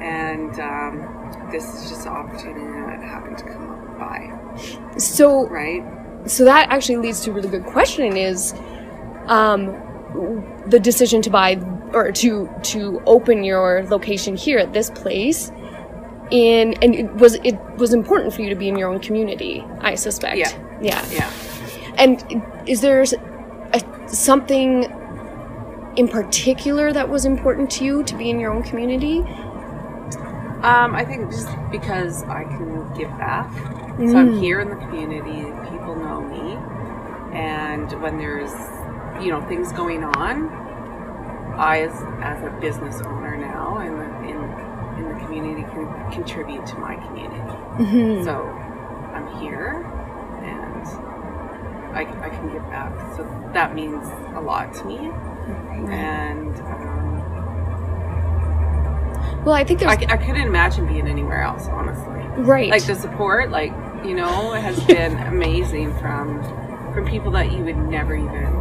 And 0.00 0.58
um, 0.60 1.48
this 1.50 1.64
is 1.82 1.88
just 1.88 2.06
an 2.06 2.12
opportunity 2.12 2.60
that 2.86 3.02
happened 3.02 3.38
to 3.38 3.44
come 3.44 3.70
up 3.70 3.98
by, 3.98 4.98
So 4.98 5.46
right? 5.48 5.82
so 6.26 6.44
that 6.44 6.70
actually 6.70 6.96
leads 6.96 7.20
to 7.20 7.30
a 7.30 7.34
really 7.34 7.48
good 7.50 7.64
question 7.66 8.16
is 8.16 8.54
um 9.26 9.76
the 10.66 10.78
decision 10.80 11.20
to 11.22 11.30
buy 11.30 11.56
or 11.92 12.12
to 12.12 12.48
to 12.62 13.02
open 13.06 13.44
your 13.44 13.84
location 13.84 14.36
here 14.36 14.58
at 14.58 14.72
this 14.72 14.90
place 14.90 15.50
in 16.30 16.74
and 16.82 16.94
it 16.94 17.12
was 17.14 17.34
it 17.44 17.58
was 17.76 17.92
important 17.92 18.32
for 18.32 18.42
you 18.42 18.48
to 18.48 18.54
be 18.56 18.68
in 18.68 18.76
your 18.78 18.88
own 18.90 18.98
community 19.00 19.64
i 19.80 19.94
suspect 19.94 20.36
Yeah. 20.38 20.50
yeah 20.80 21.04
Yeah. 21.10 21.30
and 21.98 22.42
is 22.66 22.80
there 22.80 23.02
a, 23.02 24.08
something 24.08 24.84
in 25.96 26.08
particular 26.08 26.92
that 26.92 27.08
was 27.08 27.24
important 27.24 27.70
to 27.72 27.84
you 27.84 28.02
to 28.04 28.14
be 28.16 28.30
in 28.30 28.38
your 28.40 28.52
own 28.52 28.62
community 28.62 29.18
Um, 30.64 30.94
I 30.94 31.04
think 31.04 31.30
just 31.30 31.48
because 31.70 32.22
I 32.24 32.44
can 32.44 32.70
give 32.96 33.10
back. 33.18 33.52
So 33.98 34.16
I'm 34.16 34.38
here 34.40 34.60
in 34.60 34.68
the 34.70 34.76
community, 34.76 35.42
people 35.70 35.94
know 35.94 36.20
me, 36.22 36.56
and 37.38 37.86
when 38.00 38.16
there's, 38.16 38.50
you 39.20 39.30
know, 39.30 39.40
things 39.46 39.72
going 39.72 40.04
on, 40.04 40.48
I, 41.56 41.82
as, 41.82 41.92
as 42.22 42.42
a 42.42 42.50
business 42.60 43.00
owner 43.02 43.36
now 43.36 43.78
in 43.80 43.94
the, 43.96 44.04
in, 44.28 44.36
in 44.98 45.12
the 45.12 45.24
community, 45.24 45.62
can 45.62 46.12
contribute 46.12 46.66
to 46.66 46.78
my 46.78 46.96
community. 46.96 48.24
So 48.24 48.32
I'm 49.14 49.40
here, 49.40 49.84
and 50.42 50.86
I, 51.94 52.00
I 52.00 52.30
can 52.30 52.52
give 52.52 52.62
back. 52.70 52.92
So 53.16 53.22
that 53.52 53.74
means 53.74 54.04
a 54.34 54.40
lot 54.40 54.74
to 54.74 54.84
me, 54.84 54.96
and 55.90 56.58
um, 56.60 57.04
well 59.44 59.54
i 59.54 59.62
think 59.64 59.82
I, 59.82 59.92
I 59.92 60.16
couldn't 60.16 60.46
imagine 60.46 60.86
being 60.86 61.06
anywhere 61.06 61.42
else, 61.42 61.68
honestly. 61.68 62.42
right 62.42 62.70
Like 62.70 62.84
the 62.84 62.94
support, 62.94 63.50
like 63.50 63.72
you 64.04 64.14
know, 64.14 64.52
has 64.52 64.82
been 64.84 65.16
amazing 65.34 65.94
from 65.98 66.42
from 66.92 67.06
people 67.06 67.32
that 67.32 67.50
you 67.52 67.64
would 67.64 67.76
never 67.76 68.14
even 68.14 68.54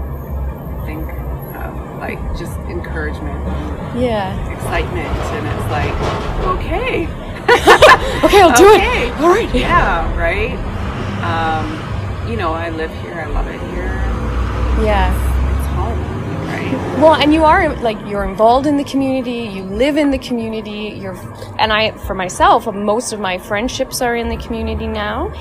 think 0.85 1.07
of. 1.55 1.99
Like 1.99 2.19
just 2.37 2.57
encouragement, 2.67 3.37
and 3.47 4.01
yeah 4.01 4.35
excitement, 4.51 5.07
and 5.07 5.47
it's 5.47 5.69
like, 5.71 5.93
okay, 6.55 7.07
okay 8.25 8.41
i'll 8.41 8.53
do 8.57 8.73
okay, 8.73 9.07
it 9.07 9.13
all 9.21 9.29
right 9.29 9.55
yeah, 9.55 10.17
right. 10.17 10.51
Um, 11.23 12.29
you 12.29 12.35
know, 12.37 12.53
I 12.53 12.69
live 12.69 12.91
here. 13.01 13.13
I 13.13 13.27
love 13.27 13.47
it 13.47 13.59
here. 13.71 13.93
yeah 14.85 15.11
It's 15.57 15.67
home, 15.67 15.99
right? 16.47 16.99
Well, 16.99 17.15
and 17.15 17.33
you 17.33 17.43
are 17.43 17.73
like 17.81 17.97
you're 18.07 18.25
involved 18.25 18.65
in 18.67 18.77
the 18.77 18.83
community. 18.83 19.41
You 19.55 19.63
live 19.63 19.97
in 19.97 20.11
the 20.11 20.17
community. 20.17 20.97
You're, 20.99 21.15
and 21.59 21.71
I, 21.71 21.91
for 21.91 22.13
myself, 22.15 22.65
most 22.73 23.13
of 23.13 23.19
my 23.19 23.37
friendships 23.37 24.01
are 24.01 24.15
in 24.15 24.29
the 24.29 24.37
community 24.37 24.87
now. 24.87 25.31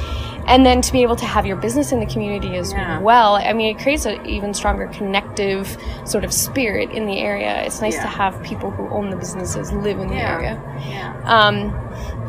And 0.46 0.66
then 0.66 0.80
to 0.82 0.92
be 0.92 1.02
able 1.02 1.16
to 1.16 1.24
have 1.24 1.46
your 1.46 1.56
business 1.56 1.92
in 1.92 2.00
the 2.00 2.06
community 2.06 2.56
as 2.56 2.72
Yeah. 2.72 2.98
well, 3.00 3.36
I 3.36 3.52
mean, 3.52 3.74
it 3.76 3.82
creates 3.82 4.06
an 4.06 4.24
even 4.26 4.52
stronger 4.54 4.86
connective 4.88 5.76
sort 6.04 6.24
of 6.24 6.32
spirit 6.32 6.90
in 6.90 7.06
the 7.06 7.18
area. 7.18 7.62
It's 7.62 7.80
nice 7.80 7.96
to 7.96 8.06
have 8.08 8.42
people 8.42 8.70
who 8.70 8.88
own 8.88 9.10
the 9.10 9.16
businesses 9.16 9.72
live 9.72 9.98
in 10.00 10.08
the 10.08 10.16
Yeah. 10.16 10.32
area. 10.34 10.60
Yeah. 10.88 11.12
Um, 11.24 11.72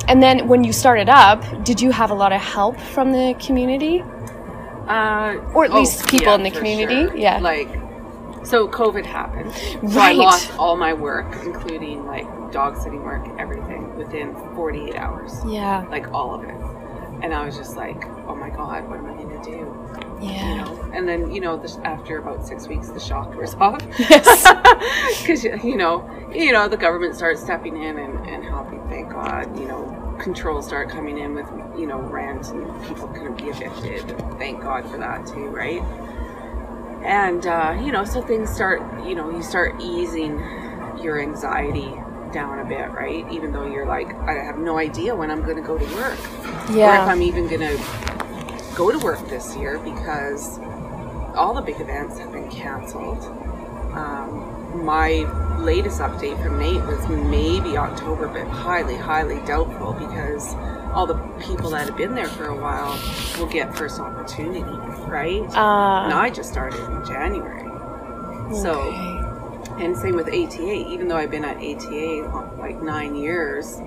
and 0.08 0.22
then 0.22 0.48
when 0.48 0.64
you 0.64 0.74
started 0.74 1.10
up, 1.10 1.44
did 1.64 1.82
you 1.82 1.92
have 1.92 2.12
a 2.12 2.14
lot 2.14 2.32
of 2.34 2.42
help 2.42 2.80
from 2.80 3.12
the 3.12 3.36
community? 3.46 4.04
Uh, 4.88 5.36
Or 5.54 5.64
at 5.66 5.74
least 5.74 6.08
people 6.08 6.28
yeah, 6.28 6.36
in 6.36 6.44
the 6.44 6.52
community, 6.52 7.06
sure. 7.08 7.16
yeah. 7.16 7.40
Like, 7.42 7.70
so 8.44 8.68
COVID 8.68 9.06
happened. 9.06 9.54
So 9.54 9.80
Right. 9.98 10.10
I 10.10 10.12
lost 10.12 10.52
all 10.60 10.76
my 10.76 10.94
work, 10.94 11.38
including 11.46 12.06
like 12.06 12.28
dog 12.52 12.78
sitting 12.78 13.02
work, 13.04 13.26
everything, 13.40 13.96
within 13.98 14.36
48 14.56 14.96
hours. 14.98 15.42
Yeah. 15.48 15.84
Like 15.90 16.14
all 16.14 16.36
of 16.36 16.44
it. 16.44 16.54
And 17.24 17.34
I 17.34 17.46
was 17.46 17.56
just 17.58 17.78
like, 17.78 18.06
oh 18.28 18.36
my 18.36 18.50
God, 18.50 18.88
what 18.90 19.00
am 19.00 19.06
I 19.08 19.14
going 19.16 19.30
to 19.30 19.44
do? 19.50 19.58
You 20.22 20.30
Yeah. 20.30 20.64
know? 20.66 20.92
And 20.94 21.08
then, 21.08 21.32
you 21.34 21.40
know, 21.42 21.56
this, 21.58 21.78
after 21.86 22.18
about 22.20 22.46
six 22.46 22.68
weeks, 22.68 22.90
the 22.90 23.00
shock 23.00 23.30
wears 23.36 23.56
off. 23.56 23.82
Yes. 23.98 25.22
Because, 25.22 25.44
you 25.64 25.78
know, 25.78 26.08
you 26.34 26.52
know, 26.52 26.68
the 26.68 26.78
government 26.78 27.16
starts 27.16 27.42
stepping 27.42 27.82
in 27.82 27.98
and, 27.98 28.28
and 28.28 28.44
helping, 28.44 28.82
thank 28.90 29.10
God, 29.12 29.58
you 29.58 29.66
know, 29.68 30.18
controls 30.20 30.68
start 30.68 30.90
coming 30.90 31.18
in 31.18 31.34
with, 31.34 31.48
you 31.78 31.88
know, 31.88 32.00
rent 32.00 32.50
and 32.50 32.66
people 32.86 33.08
couldn't 33.08 33.38
be 33.38 33.46
evicted. 33.46 34.06
Thank 34.38 34.62
God 34.62 34.86
for 34.90 34.98
that 34.98 35.26
too, 35.26 35.48
right? 35.48 35.82
And, 37.04 37.46
uh, 37.48 37.80
you 37.84 37.92
know, 37.92 38.04
so 38.06 38.22
things 38.22 38.50
start, 38.54 38.82
you 39.06 39.16
know, 39.16 39.30
you 39.30 39.44
start 39.44 39.82
easing 39.82 40.38
your 41.02 41.20
anxiety 41.20 41.94
down 42.34 42.60
a 42.60 42.66
bit, 42.66 42.92
right? 42.92 43.26
Even 43.32 43.52
though 43.52 43.66
you're 43.66 43.86
like, 43.86 44.14
I 44.28 44.34
have 44.34 44.58
no 44.58 44.78
idea 44.78 45.16
when 45.16 45.32
I'm 45.32 45.44
going 45.44 45.56
to 45.58 45.62
go 45.62 45.78
to 45.78 45.86
work. 45.96 46.20
Or 46.84 46.96
if 46.98 47.08
I'm 47.08 47.22
even 47.22 47.48
going 47.48 47.62
to 47.62 47.78
go 48.76 48.92
to 48.92 49.00
work 49.00 49.28
this 49.30 49.56
year 49.56 49.80
because 49.80 50.60
all 51.36 51.54
the 51.54 51.62
big 51.62 51.80
events 51.80 52.18
have 52.20 52.32
been 52.32 52.50
canceled. 52.50 53.24
Um, 53.96 54.84
my 54.84 55.10
latest 55.60 56.00
update 56.00 56.42
from 56.44 56.58
Nate 56.60 56.82
was 56.84 57.08
maybe 57.08 57.78
October, 57.78 58.28
but 58.28 58.48
highly, 58.48 58.96
highly 58.96 59.40
doubtful 59.46 59.94
because 59.94 60.56
all 60.94 61.06
the 61.06 61.16
people 61.46 61.70
that 61.72 61.88
have 61.88 61.98
been 61.98 62.16
there 62.16 62.28
for 62.28 62.46
a 62.46 62.56
while 62.56 63.00
will 63.40 63.52
get 63.52 63.76
first 63.76 64.00
opportunity, 64.00 64.64
right? 65.08 65.42
Uh, 65.56 66.04
and 66.06 66.14
I 66.14 66.30
just 66.32 66.52
started 66.52 66.84
in 66.92 67.06
January. 67.06 67.62
So, 68.52 68.82
okay. 68.82 69.23
And 69.80 69.96
same 69.98 70.16
with 70.16 70.28
ATA, 70.28 70.88
even 70.90 71.08
though 71.08 71.18
I've 71.18 71.32
been 71.32 71.46
at 71.46 71.58
ATA 71.58 72.56
like 72.60 72.82
nine 72.82 73.16
years, 73.16 73.80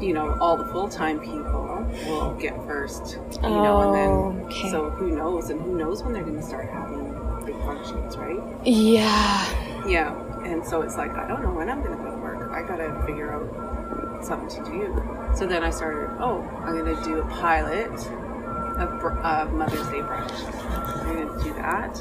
you 0.00 0.12
know, 0.12 0.36
all 0.40 0.56
the 0.56 0.66
full 0.66 0.88
time 0.88 1.18
people 1.20 1.86
will 2.06 2.34
get 2.34 2.54
first, 2.66 3.18
you 3.42 3.48
know, 3.48 3.80
and 3.80 3.94
then, 3.94 4.08
oh, 4.10 4.44
Okay. 4.46 4.70
so 4.70 4.90
who 4.90 5.10
knows, 5.10 5.50
and 5.50 5.60
who 5.60 5.76
knows 5.76 6.02
when 6.02 6.12
they're 6.12 6.22
going 6.22 6.36
to 6.36 6.42
start 6.42 6.68
having 6.70 7.12
big 7.44 7.56
functions, 7.62 8.16
right? 8.16 8.38
Yeah. 8.64 9.44
Yeah, 9.86 10.14
and 10.44 10.64
so 10.64 10.82
it's 10.82 10.96
like 10.96 11.12
I 11.16 11.26
don't 11.26 11.42
know 11.42 11.50
when 11.52 11.68
I'm 11.70 11.82
going 11.82 11.96
to 11.96 12.02
go 12.04 12.10
to 12.10 12.16
work. 12.18 12.50
I 12.52 12.62
got 12.66 12.76
to 12.76 13.02
figure 13.06 13.32
out 13.32 14.24
something 14.24 14.48
to 14.64 14.70
do. 14.70 15.34
So 15.36 15.46
then 15.46 15.62
I 15.62 15.70
started. 15.70 16.10
Oh, 16.20 16.42
I'm 16.64 16.76
going 16.78 16.94
to 16.96 17.02
do 17.04 17.20
a 17.20 17.26
pilot 17.26 17.90
of, 18.78 19.02
of 19.04 19.52
Mother's 19.52 19.86
Day 19.88 20.00
brunch. 20.00 21.06
I'm 21.06 21.14
going 21.14 21.38
to 21.38 21.44
do 21.44 21.54
that. 21.54 21.96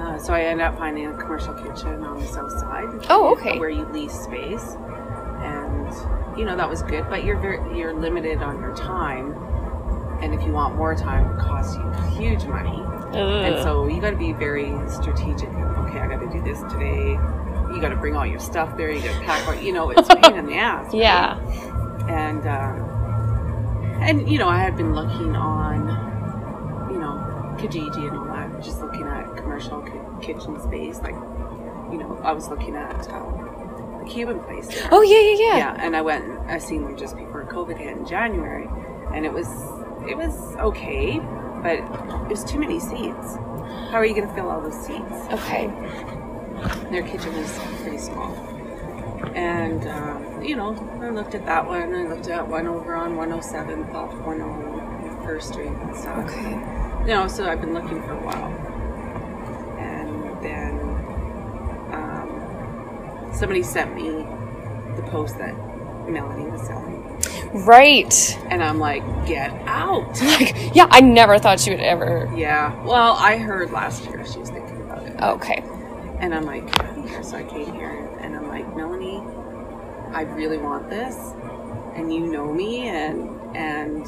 Uh, 0.00 0.18
so 0.18 0.32
I 0.32 0.40
ended 0.42 0.66
up 0.66 0.78
finding 0.78 1.06
a 1.06 1.12
commercial 1.14 1.52
kitchen 1.54 2.02
on 2.04 2.18
the 2.20 2.26
south 2.26 2.52
side. 2.58 2.88
Oh, 3.10 3.32
okay. 3.36 3.58
Where 3.58 3.68
you 3.68 3.84
lease 3.86 4.18
space, 4.18 4.76
and 5.42 6.38
you 6.38 6.44
know 6.46 6.56
that 6.56 6.68
was 6.68 6.82
good. 6.82 7.06
But 7.10 7.24
you're 7.24 7.38
very 7.38 7.58
you're 7.78 7.92
limited 7.92 8.42
on 8.42 8.60
your 8.60 8.74
time, 8.74 9.32
and 10.22 10.32
if 10.34 10.42
you 10.42 10.52
want 10.52 10.76
more 10.76 10.94
time, 10.94 11.30
it 11.36 11.38
costs 11.40 11.76
you 11.76 12.18
huge 12.18 12.44
money. 12.44 12.82
And 13.12 13.62
so 13.62 13.88
you 13.88 14.00
got 14.00 14.10
to 14.10 14.16
be 14.16 14.32
very 14.32 14.72
strategic. 14.88 15.48
Okay, 15.50 15.98
I 15.98 16.06
got 16.08 16.20
to 16.20 16.30
do 16.32 16.40
this 16.42 16.60
today. 16.72 17.18
you 17.74 17.80
got 17.80 17.88
to 17.90 17.96
bring 17.96 18.14
all 18.16 18.24
your 18.24 18.38
stuff 18.38 18.76
there. 18.76 18.90
You 18.90 19.02
got 19.02 19.18
to 19.18 19.24
pack 19.26 19.46
all. 19.48 19.54
You 19.54 19.72
know, 19.72 19.90
it's 19.90 20.08
a 20.08 20.16
pain 20.16 20.36
in 20.36 20.46
the 20.46 20.54
ass. 20.54 20.86
right? 20.92 20.94
Yeah. 20.94 21.38
and 22.08 22.46
uh, 22.46 22.86
and 24.00 24.30
you 24.30 24.38
know 24.38 24.48
I 24.48 24.58
had 24.60 24.76
been 24.76 24.94
looking 24.94 25.34
on 25.36 25.88
you 26.92 26.98
know 27.00 27.18
Kijiji 27.58 28.06
and 28.08 28.16
all 28.16 28.26
that, 28.26 28.39
just 28.62 28.80
looking 28.80 29.06
at 29.06 29.36
commercial 29.36 29.82
ki- 29.82 30.26
kitchen 30.26 30.60
space. 30.60 31.00
Like 31.00 31.14
you 31.90 31.98
know 31.98 32.20
I 32.22 32.32
was 32.32 32.48
looking 32.48 32.76
at 32.76 33.08
um, 33.10 34.00
the 34.02 34.10
Cuban 34.10 34.40
place. 34.40 34.68
There. 34.68 34.88
Oh 34.92 35.02
yeah, 35.02 35.20
yeah, 35.20 35.46
yeah. 35.46 35.56
yeah, 35.58 35.84
and 35.84 35.96
I 35.96 36.02
went. 36.02 36.24
I 36.48 36.58
seen 36.58 36.82
them 36.82 36.96
just 36.96 37.16
before 37.16 37.44
COVID 37.44 37.78
hit 37.78 37.96
in 37.96 38.06
January, 38.06 38.68
and 39.14 39.24
it 39.24 39.32
was 39.32 39.48
it 40.08 40.16
was 40.16 40.56
okay, 40.56 41.20
but 41.62 41.74
it 41.74 42.28
was 42.28 42.44
too 42.44 42.58
many 42.58 42.80
seats. 42.80 43.36
How 43.90 43.96
are 43.96 44.04
you 44.04 44.14
going 44.14 44.28
to 44.28 44.34
fill 44.34 44.48
all 44.48 44.60
those 44.60 44.78
seats? 44.86 45.12
Okay. 45.32 45.66
Their 46.90 47.02
kitchen 47.02 47.34
was 47.36 47.58
pretty 47.82 47.98
small. 47.98 48.34
And, 49.34 49.86
uh, 49.86 50.40
you 50.40 50.56
know, 50.56 50.74
I 51.00 51.10
looked 51.10 51.34
at 51.34 51.44
that 51.46 51.66
one. 51.66 51.94
I 51.94 52.06
looked 52.06 52.28
at 52.28 52.46
one 52.46 52.66
over 52.66 52.94
on 52.94 53.16
107th 53.16 53.94
off 53.94 54.12
101st 54.12 55.42
Street 55.42 55.68
and 55.68 55.96
stuff. 55.96 56.30
Okay. 56.30 56.89
You 57.00 57.06
know, 57.16 57.28
so 57.28 57.48
I've 57.48 57.60
been 57.60 57.74
looking 57.74 58.02
for 58.02 58.12
a 58.12 58.22
while. 58.22 58.52
And 59.78 60.44
then 60.44 60.78
um, 61.92 63.30
somebody 63.34 63.62
sent 63.62 63.94
me 63.94 64.10
the 64.96 65.02
post 65.10 65.38
that 65.38 65.54
Melanie 66.08 66.50
was 66.50 66.62
selling. 66.66 66.98
Right. 67.52 68.38
And 68.50 68.62
I'm 68.62 68.78
like, 68.78 69.02
get 69.26 69.50
out. 69.66 70.18
Like, 70.22 70.74
yeah, 70.74 70.86
I 70.90 71.00
never 71.00 71.38
thought 71.38 71.60
she 71.60 71.70
would 71.70 71.80
ever. 71.80 72.30
yeah. 72.36 72.82
Well, 72.84 73.14
I 73.18 73.38
heard 73.38 73.70
last 73.72 74.04
year 74.04 74.24
she 74.26 74.38
was 74.38 74.50
thinking 74.50 74.80
about 74.82 75.02
it. 75.06 75.20
Okay. 75.20 75.64
And 76.20 76.34
I'm 76.34 76.44
like, 76.44 76.68
here. 77.08 77.22
So 77.22 77.36
I 77.38 77.42
came 77.44 77.72
here 77.74 78.08
and 78.20 78.36
I'm 78.36 78.48
like, 78.48 78.74
Melanie, 78.76 79.22
I 80.12 80.22
really 80.22 80.58
want 80.58 80.88
this. 80.90 81.16
And 81.94 82.12
you 82.14 82.26
know 82.26 82.52
me 82.52 82.88
and 82.88 83.56
and 83.56 84.06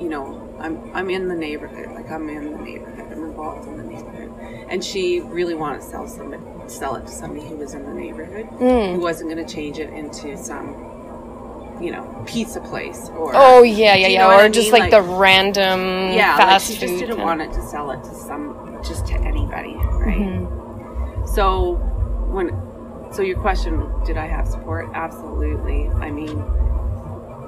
you 0.00 0.08
know, 0.08 0.47
I'm 0.60 0.90
I'm 0.94 1.10
in 1.10 1.28
the 1.28 1.34
neighborhood. 1.36 1.92
Like 1.94 2.10
I'm 2.10 2.28
in 2.28 2.52
the 2.52 2.58
neighborhood. 2.58 3.12
I'm 3.12 3.24
involved 3.24 3.66
in 3.68 3.76
the 3.76 3.84
neighborhood. 3.84 4.32
And 4.68 4.84
she 4.84 5.20
really 5.20 5.54
wanted 5.54 5.80
to 5.80 5.86
sell 5.86 6.06
somebody 6.08 6.42
sell 6.66 6.96
it 6.96 7.06
to 7.06 7.12
somebody 7.12 7.46
who 7.46 7.56
was 7.56 7.74
in 7.74 7.84
the 7.84 7.94
neighborhood 7.94 8.46
Mm. 8.58 8.94
who 8.94 9.00
wasn't 9.00 9.30
gonna 9.30 9.46
change 9.48 9.78
it 9.78 9.90
into 9.90 10.36
some 10.36 10.84
you 11.80 11.92
know, 11.92 12.24
pizza 12.26 12.60
place 12.60 13.08
or 13.16 13.30
Oh 13.36 13.62
yeah, 13.62 13.94
yeah, 13.94 14.08
yeah. 14.08 14.26
Or 14.44 14.48
just 14.48 14.72
mean? 14.72 14.80
like, 14.80 14.90
the 14.90 15.00
random 15.00 16.10
yeah, 16.12 16.34
like 16.36 16.38
fast 16.48 16.66
she 16.66 16.74
food. 16.74 16.80
just 16.88 16.98
didn't 16.98 17.16
kind 17.18 17.22
want 17.28 17.40
it 17.40 17.52
to 17.52 17.62
sell 17.62 17.92
it 17.92 18.02
to 18.02 18.12
some 18.14 18.78
just 18.84 19.06
to 19.06 19.14
anybody, 19.20 19.74
right? 19.76 20.18
Mhm. 20.18 21.28
So 21.28 21.74
when 22.32 22.50
so 23.12 23.22
your 23.22 23.38
question, 23.38 23.88
did 24.04 24.16
I 24.18 24.26
have 24.26 24.48
support? 24.48 24.88
Absolutely. 24.92 25.88
I 26.00 26.10
mean, 26.10 26.42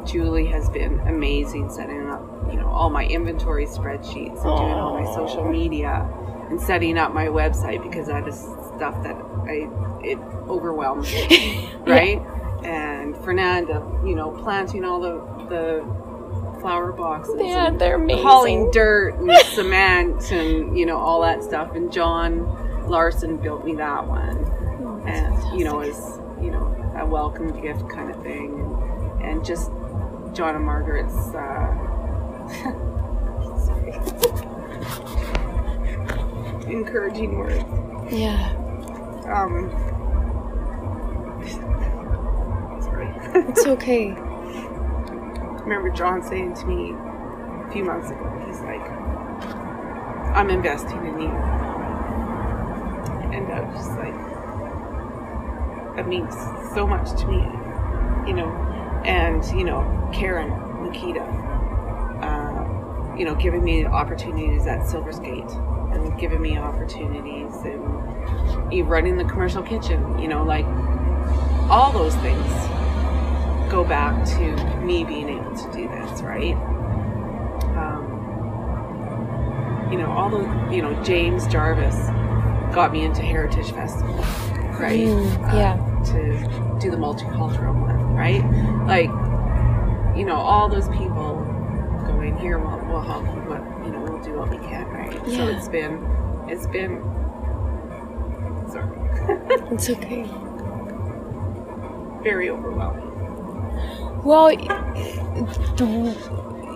Julie 0.07 0.47
has 0.47 0.69
been 0.71 1.01
amazing 1.01 1.69
setting 1.71 2.09
up, 2.09 2.23
you 2.51 2.57
know, 2.59 2.69
all 2.69 2.91
my 2.91 3.05
inventory 3.07 3.67
spreadsheets 3.67 4.35
and 4.45 4.59
doing 4.59 4.73
all 4.73 4.99
my 5.01 5.05
social 5.15 5.49
media 5.49 6.09
and 6.51 6.61
setting 6.61 6.99
up 6.99 7.13
my 7.15 7.27
website 7.27 7.83
because 7.83 8.07
that 8.09 8.27
is 8.27 8.39
stuff 8.77 9.03
that 9.03 9.17
I 9.47 9.69
it 10.03 10.19
overwhelms 10.49 11.13
me, 11.13 11.71
right? 11.87 12.21
And 12.65 13.17
Fernanda, 13.19 13.83
you 14.05 14.15
know, 14.15 14.31
planting 14.43 14.85
all 14.85 15.01
the 15.01 15.21
the 15.49 16.61
flower 16.61 16.93
boxes 16.93 17.37
Yeah, 17.39 17.69
and 17.69 17.81
they're 17.81 17.95
amazing. 17.97 18.23
hauling 18.23 18.71
dirt 18.71 19.15
and 19.15 19.31
cement 19.47 20.31
and 20.31 20.79
you 20.79 20.85
know 20.87 20.99
all 20.99 21.23
that 21.23 21.43
stuff 21.43 21.75
and 21.75 21.91
John 21.91 22.87
Larson 22.89 23.39
built 23.39 23.65
me 23.65 23.75
that 23.77 24.07
one 24.07 24.37
Oh, 24.83 25.03
and 25.07 25.59
you 25.59 25.65
know 25.65 25.81
as 25.81 26.21
you 26.43 26.51
know 26.51 26.67
a 26.99 27.07
welcome 27.07 27.59
gift 27.63 27.89
kind 27.89 28.11
of 28.15 28.23
thing 28.23 28.61
and, 28.61 29.23
and 29.23 29.45
just 29.45 29.71
John 30.35 30.55
and 30.55 30.65
Margaret's 30.65 31.15
uh. 31.35 31.90
encouraging 36.69 37.39
words 37.39 37.65
Yeah. 38.13 38.53
um 39.27 39.71
It's 43.33 43.65
okay. 43.67 44.11
I 44.11 44.15
remember 45.63 45.91
John 45.91 46.23
saying 46.23 46.55
to 46.55 46.67
me 46.67 46.93
a 46.93 47.69
few 47.73 47.85
months 47.85 48.11
ago, 48.11 48.43
he's 48.47 48.61
like, 48.61 48.81
I'm 50.35 50.51
investing 50.51 50.99
in 51.07 51.21
you. 51.21 51.29
And 53.33 53.53
I 53.53 53.61
was 53.61 53.77
just 53.77 53.91
like, 53.99 54.15
that 55.97 56.09
means 56.09 56.35
so 56.75 56.87
much 56.87 57.11
to 57.21 57.27
me, 57.29 57.39
you 58.29 58.35
know. 58.35 58.51
And, 59.05 59.45
you 59.57 59.65
know, 59.65 59.85
Karen, 60.13 60.51
Nikita, 60.83 61.23
you 63.21 63.27
know, 63.27 63.35
giving 63.35 63.63
me 63.63 63.85
opportunities 63.85 64.67
at 64.67 64.87
Silver 64.89 65.13
Skate 65.13 65.45
and 65.93 66.19
giving 66.19 66.41
me 66.41 66.57
opportunities 66.57 67.55
and 67.67 68.73
you 68.73 68.83
running 68.85 69.19
the 69.19 69.25
commercial 69.25 69.63
kitchen, 69.63 70.19
you 70.19 70.27
know, 70.27 70.43
like 70.43 70.65
all 71.71 71.93
those 71.93 72.15
things 72.17 72.47
go 73.71 73.85
back 73.85 74.25
to 74.25 74.81
me 74.83 75.05
being 75.05 75.29
able 75.29 75.55
to 75.55 75.71
do 75.71 75.87
this, 75.87 76.23
right? 76.23 76.55
Um, 77.77 78.07
you 79.93 79.99
know, 79.99 80.11
all 80.11 80.31
the, 80.31 80.75
you 80.75 80.81
know, 80.81 80.95
James 81.05 81.47
Jarvis 81.49 81.95
got 82.75 82.91
me 82.91 83.05
into 83.05 83.21
Heritage 83.21 83.71
Festival, 83.73 84.15
right? 84.79 85.07
Mm, 85.09 85.53
Uh, 85.53 85.57
yeah. 85.57 85.77
to 86.07 86.79
do 86.81 86.91
the 86.91 86.97
multicultural 86.97 87.79
one, 87.79 88.15
right? 88.15 88.43
Like, 88.87 89.11
you 90.17 90.25
know, 90.25 90.37
all 90.37 90.71
those 90.71 90.89
people 90.89 91.10
here, 92.41 92.59
we'll, 92.59 92.79
we'll 92.87 93.01
help 93.03 93.25
you, 93.25 93.41
what, 93.43 93.63
you 93.87 93.93
know, 93.93 94.01
we'll 94.01 94.23
do 94.23 94.33
what 94.39 94.51
we 94.51 94.59
can, 94.59 94.87
right? 94.89 95.13
yeah. 95.27 95.37
So 95.37 95.47
it's 95.49 95.69
been, 95.69 96.05
it's 96.49 96.67
been, 96.67 97.01
sorry, 98.71 98.97
It's 99.73 99.91
okay. 99.91 100.25
very 102.23 102.51
overwhelming. 102.51 103.07
Well, 104.25 104.49
th- 104.49 104.69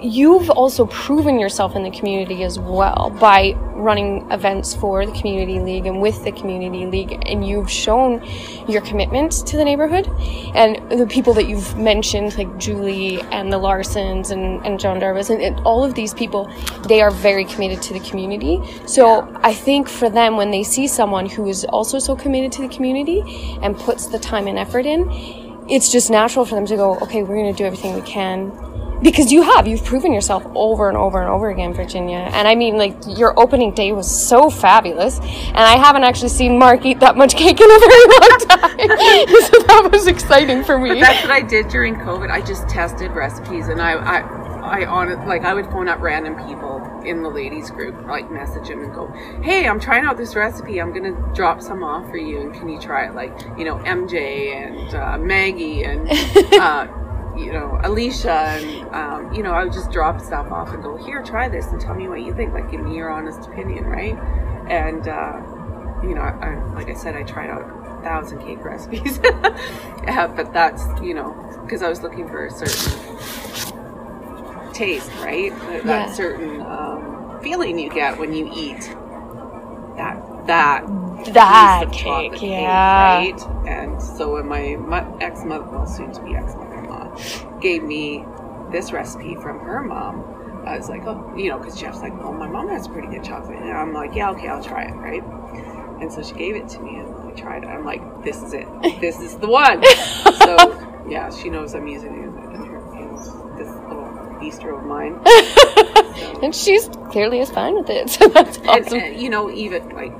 you've 0.04 0.50
also 0.50 0.84
proven 0.86 1.38
yourself 1.38 1.74
in 1.74 1.82
the 1.82 1.90
community 1.90 2.44
as 2.44 2.58
well 2.58 3.16
by 3.18 3.52
running 3.74 4.30
events 4.30 4.74
for 4.74 5.06
the 5.06 5.12
community 5.12 5.58
league 5.58 5.86
and 5.86 6.00
with 6.00 6.22
the 6.24 6.32
community 6.32 6.84
league 6.84 7.18
and 7.26 7.46
you've 7.46 7.70
shown 7.70 8.22
your 8.68 8.82
commitment 8.82 9.32
to 9.46 9.56
the 9.56 9.64
neighborhood 9.64 10.06
and 10.54 10.76
the 10.90 11.06
people 11.06 11.32
that 11.32 11.48
you've 11.48 11.76
mentioned 11.78 12.36
like 12.36 12.58
julie 12.58 13.20
and 13.32 13.50
the 13.50 13.58
larsons 13.58 14.30
and, 14.30 14.64
and 14.66 14.78
john 14.78 15.00
darvis 15.00 15.30
and, 15.30 15.40
and 15.40 15.58
all 15.60 15.82
of 15.82 15.94
these 15.94 16.12
people 16.12 16.50
they 16.86 17.00
are 17.00 17.10
very 17.10 17.44
committed 17.46 17.80
to 17.80 17.94
the 17.94 18.00
community 18.00 18.60
so 18.86 19.26
i 19.42 19.54
think 19.54 19.88
for 19.88 20.10
them 20.10 20.36
when 20.36 20.50
they 20.50 20.62
see 20.62 20.86
someone 20.86 21.26
who 21.26 21.48
is 21.48 21.64
also 21.66 21.98
so 21.98 22.14
committed 22.14 22.52
to 22.52 22.60
the 22.60 22.68
community 22.68 23.22
and 23.62 23.74
puts 23.78 24.06
the 24.06 24.18
time 24.18 24.46
and 24.48 24.58
effort 24.58 24.84
in 24.84 25.08
it's 25.66 25.90
just 25.90 26.10
natural 26.10 26.44
for 26.44 26.56
them 26.56 26.66
to 26.66 26.76
go, 26.76 26.98
okay, 26.98 27.22
we're 27.22 27.36
going 27.36 27.50
to 27.50 27.56
do 27.56 27.64
everything 27.64 27.94
we 27.94 28.02
can. 28.02 28.52
Because 29.04 29.30
you 29.30 29.42
have, 29.42 29.68
you've 29.68 29.84
proven 29.84 30.12
yourself 30.12 30.44
over 30.54 30.88
and 30.88 30.96
over 30.96 31.20
and 31.20 31.28
over 31.28 31.50
again, 31.50 31.74
Virginia. 31.74 32.28
And 32.32 32.48
I 32.48 32.54
mean, 32.54 32.78
like, 32.78 32.96
your 33.06 33.38
opening 33.38 33.72
day 33.74 33.92
was 33.92 34.10
so 34.10 34.48
fabulous. 34.48 35.18
And 35.18 35.58
I 35.58 35.76
haven't 35.76 36.04
actually 36.04 36.30
seen 36.30 36.58
Mark 36.58 36.86
eat 36.86 37.00
that 37.00 37.14
much 37.14 37.36
cake 37.36 37.60
in 37.60 37.70
a 37.70 37.78
very 37.78 38.06
long 38.14 38.38
time. 38.48 38.78
so 39.44 39.58
that 39.68 39.88
was 39.92 40.06
exciting 40.06 40.64
for 40.64 40.78
me. 40.78 40.88
but 40.94 41.00
That's 41.00 41.22
what 41.22 41.30
I 41.32 41.42
did 41.42 41.68
during 41.68 41.96
COVID. 41.96 42.30
I 42.30 42.40
just 42.40 42.66
tested 42.68 43.10
recipes, 43.10 43.68
and 43.68 43.80
I, 43.80 43.92
I, 43.92 44.20
I 44.64 44.86
on 44.86 45.26
like 45.26 45.42
I 45.42 45.52
would 45.52 45.66
phone 45.66 45.88
up 45.88 46.00
random 46.00 46.34
people 46.46 46.80
in 47.04 47.22
the 47.22 47.28
ladies 47.28 47.70
group, 47.70 48.06
like 48.06 48.30
message 48.30 48.68
them 48.68 48.82
and 48.82 48.94
go, 48.94 49.12
"Hey, 49.42 49.68
I'm 49.68 49.78
trying 49.78 50.04
out 50.04 50.16
this 50.16 50.34
recipe. 50.34 50.80
I'm 50.80 50.92
gonna 50.94 51.12
drop 51.34 51.60
some 51.60 51.82
off 51.82 52.08
for 52.08 52.16
you, 52.16 52.40
and 52.40 52.54
can 52.54 52.70
you 52.70 52.80
try 52.80 53.06
it?" 53.06 53.14
Like 53.14 53.38
you 53.58 53.64
know, 53.66 53.76
MJ 53.80 54.54
and 54.56 54.94
uh, 54.94 55.18
Maggie 55.18 55.84
and. 55.84 56.08
Uh, 56.54 56.86
you 57.36 57.52
know, 57.52 57.80
Alicia, 57.82 58.30
and 58.30 58.94
um, 58.94 59.34
you 59.34 59.42
know, 59.42 59.52
I 59.52 59.64
would 59.64 59.72
just 59.72 59.90
drop 59.90 60.20
stuff 60.20 60.50
off 60.50 60.72
and 60.72 60.82
go, 60.82 60.96
"Here, 60.96 61.22
try 61.22 61.48
this, 61.48 61.66
and 61.66 61.80
tell 61.80 61.94
me 61.94 62.08
what 62.08 62.22
you 62.22 62.34
think." 62.34 62.52
Like, 62.52 62.70
give 62.70 62.80
me 62.80 62.96
your 62.96 63.10
honest 63.10 63.48
opinion, 63.48 63.84
right? 63.84 64.18
And 64.68 65.08
uh, 65.08 65.40
you 66.02 66.14
know, 66.14 66.20
I, 66.20 66.54
I, 66.54 66.74
like 66.74 66.88
I 66.88 66.94
said, 66.94 67.16
I 67.16 67.22
tried 67.22 67.50
out 67.50 67.62
a 67.62 68.02
thousand 68.02 68.40
cake 68.40 68.64
recipes, 68.64 69.18
yeah, 69.24 70.26
but 70.26 70.52
that's 70.52 70.82
you 71.02 71.14
know 71.14 71.34
because 71.62 71.82
I 71.82 71.88
was 71.88 72.02
looking 72.02 72.28
for 72.28 72.46
a 72.46 72.50
certain 72.50 73.14
taste, 74.72 75.10
right? 75.16 75.50
That, 75.60 75.84
that 75.84 76.14
certain 76.14 76.60
um, 76.62 77.40
feeling 77.42 77.78
you 77.78 77.90
get 77.90 78.18
when 78.18 78.32
you 78.32 78.50
eat 78.54 78.94
that 79.96 80.46
that 80.46 80.86
that 81.32 81.90
chocolate 81.92 82.38
cake, 82.38 82.50
yeah. 82.50 83.16
right? 83.16 83.40
And 83.66 84.02
so 84.02 84.34
when 84.34 84.46
my 84.46 85.06
ex 85.20 85.44
mother, 85.44 85.64
well, 85.64 85.86
soon 85.86 86.12
to 86.12 86.22
be 86.22 86.34
ex 86.34 86.54
mother 86.54 86.63
gave 87.60 87.82
me 87.82 88.24
this 88.70 88.92
recipe 88.92 89.34
from 89.36 89.60
her 89.60 89.82
mom. 89.82 90.62
I 90.66 90.76
was 90.78 90.88
like, 90.88 91.02
oh, 91.06 91.34
you 91.36 91.50
know, 91.50 91.58
because 91.58 91.78
Jeff's 91.78 92.00
like, 92.00 92.12
oh, 92.14 92.32
my 92.32 92.48
mom 92.48 92.68
has 92.70 92.88
pretty 92.88 93.08
good 93.08 93.22
chocolate. 93.22 93.58
And 93.58 93.70
I'm 93.72 93.92
like, 93.92 94.14
yeah, 94.14 94.30
okay, 94.30 94.48
I'll 94.48 94.62
try 94.64 94.84
it, 94.84 94.94
right? 94.94 95.22
And 96.00 96.10
so 96.12 96.22
she 96.22 96.32
gave 96.34 96.56
it 96.56 96.68
to 96.70 96.80
me, 96.80 96.96
and 96.96 97.14
I 97.14 97.30
tried 97.32 97.64
it. 97.64 97.66
I'm 97.66 97.84
like, 97.84 98.24
this 98.24 98.42
is 98.42 98.52
it. 98.54 98.66
This 99.00 99.20
is 99.20 99.36
the 99.36 99.48
one. 99.48 99.82
so 100.38 101.04
yeah, 101.08 101.30
she 101.30 101.50
knows 101.50 101.74
I'm 101.74 101.86
using 101.86 102.14
it 102.14 102.24
in, 102.24 102.64
her, 102.66 103.56
this 103.58 103.68
little 103.68 104.04
bistro 104.40 104.78
of 104.78 104.84
mine. 104.86 105.20
So- 105.24 106.40
And 106.42 106.54
she's 106.54 106.88
clearly 107.10 107.40
is 107.40 107.50
fine 107.50 107.74
with 107.74 107.90
it. 107.90 108.08
So 108.18 108.28
that's 108.28 108.56
and, 108.58 108.68
awesome. 108.68 108.98
and, 109.00 109.20
you 109.20 109.28
know, 109.30 109.50
even 109.50 109.88
like, 109.90 110.12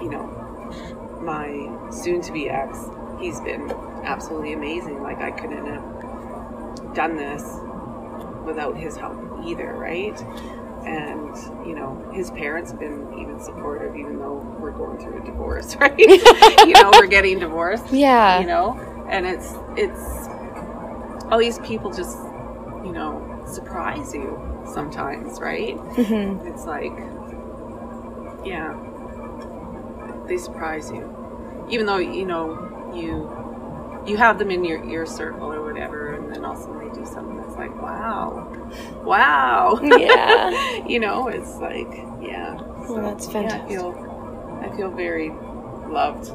you 0.00 0.08
know, 0.08 0.26
my 1.22 1.48
soon-to-be 1.90 2.48
ex, 2.48 2.78
he's 3.20 3.40
been 3.40 3.70
absolutely 4.04 4.52
amazing. 4.52 5.02
Like, 5.02 5.18
I 5.20 5.30
couldn't 5.32 5.66
have 5.66 5.95
done 6.96 7.16
this 7.16 7.42
without 8.44 8.76
his 8.76 8.96
help 8.96 9.16
either, 9.46 9.72
right? 9.74 10.20
And 10.86 11.36
you 11.66 11.74
know, 11.74 12.10
his 12.12 12.30
parents 12.30 12.70
have 12.70 12.80
been 12.80 13.12
even 13.20 13.40
supportive, 13.40 13.96
even 13.96 14.18
though 14.18 14.36
we're 14.60 14.70
going 14.70 14.98
through 14.98 15.22
a 15.22 15.24
divorce, 15.24 15.76
right? 15.80 15.98
you 15.98 16.74
know, 16.74 16.90
we're 16.94 17.06
getting 17.08 17.38
divorced. 17.40 17.92
yeah. 17.92 18.40
You 18.40 18.46
know, 18.46 19.06
and 19.10 19.26
it's 19.26 19.54
it's 19.76 20.28
all 21.30 21.38
these 21.38 21.58
people 21.60 21.92
just 21.92 22.18
you 22.84 22.92
know 22.92 23.42
surprise 23.46 24.14
you 24.14 24.38
sometimes, 24.72 25.40
right? 25.40 25.74
hmm 25.76 26.46
It's 26.46 26.66
like, 26.66 26.92
yeah, 28.44 28.74
they 30.26 30.36
surprise 30.36 30.90
you, 30.90 31.66
even 31.70 31.86
though 31.86 31.98
you 31.98 32.24
know 32.26 32.90
you 32.94 33.30
you 34.06 34.16
have 34.16 34.38
them 34.38 34.50
in 34.50 34.64
your 34.64 34.82
ear 34.84 35.06
circle 35.06 35.52
or 35.52 35.62
whatever, 35.64 36.14
and 36.14 36.32
then 36.32 36.44
also 36.44 36.72
they 36.78 36.88
do 36.98 37.04
something 37.06 37.36
that's 37.36 37.56
like, 37.56 37.74
wow, 37.82 38.48
wow, 39.04 39.78
Yeah. 39.82 40.86
you 40.86 41.00
know, 41.00 41.28
it's 41.28 41.56
like, 41.56 41.88
yeah. 42.22 42.54
Well, 42.88 43.02
that's 43.02 43.28
Yeah, 43.32 43.62
I 43.64 43.68
feel 43.68 44.60
I 44.62 44.76
feel 44.76 44.90
very 44.90 45.30
loved 45.88 46.30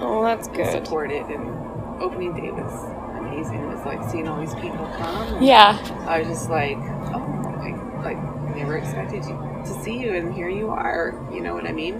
Oh, 0.00 0.22
that's 0.24 0.48
and 0.48 0.56
good. 0.56 0.70
supported, 0.72 1.22
and 1.26 2.02
opening 2.02 2.34
day 2.34 2.50
was 2.50 2.72
amazing. 3.18 3.60
It 3.60 3.66
was 3.76 3.84
like 3.86 4.02
seeing 4.10 4.26
all 4.28 4.40
these 4.40 4.54
people 4.56 4.86
come. 4.98 5.42
Yeah. 5.42 5.78
I 6.06 6.18
was 6.20 6.28
just 6.28 6.50
like, 6.50 6.76
oh, 7.14 7.22
I 7.62 8.02
like 8.02 8.56
never 8.56 8.76
expected 8.76 9.24
you 9.24 9.38
to 9.64 9.82
see 9.82 9.98
you, 9.98 10.14
and 10.14 10.34
here 10.34 10.48
you 10.48 10.68
are. 10.70 11.14
You 11.32 11.40
know 11.40 11.54
what 11.54 11.66
I 11.66 11.72
mean? 11.72 11.94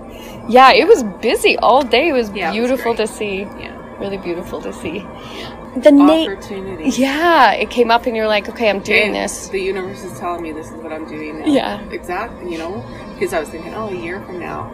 Yeah, 0.48 0.72
it 0.72 0.86
was 0.88 1.02
busy 1.22 1.56
all 1.58 1.82
day. 1.82 2.08
It 2.08 2.12
was 2.12 2.30
Yeah, 2.30 2.52
it 2.52 2.60
was 2.60 2.68
beautiful 2.68 2.94
to 2.96 3.06
see. 3.06 3.40
Yeah. 3.42 3.73
Really 4.04 4.18
beautiful 4.18 4.60
to 4.60 4.70
see. 4.70 4.98
The 5.80 5.90
name. 5.90 6.30
Opportunity. 6.30 6.90
Yeah, 6.90 7.52
it 7.52 7.70
came 7.70 7.90
up 7.90 8.04
and 8.04 8.14
you're 8.14 8.28
like, 8.28 8.50
okay, 8.50 8.68
I'm 8.68 8.80
doing 8.80 9.06
And 9.06 9.14
this. 9.14 9.48
The 9.48 9.58
universe 9.58 10.04
is 10.04 10.18
telling 10.18 10.42
me 10.42 10.52
this 10.52 10.66
is 10.70 10.74
what 10.74 10.92
I'm 10.92 11.08
doing 11.08 11.38
now. 11.40 11.46
Yeah. 11.46 11.80
Exactly. 11.90 12.52
You 12.52 12.58
know, 12.58 12.84
because 13.14 13.32
I 13.32 13.40
was 13.40 13.48
thinking, 13.48 13.72
oh, 13.72 13.88
a 13.88 13.94
year 13.96 14.20
from 14.26 14.38
now, 14.38 14.68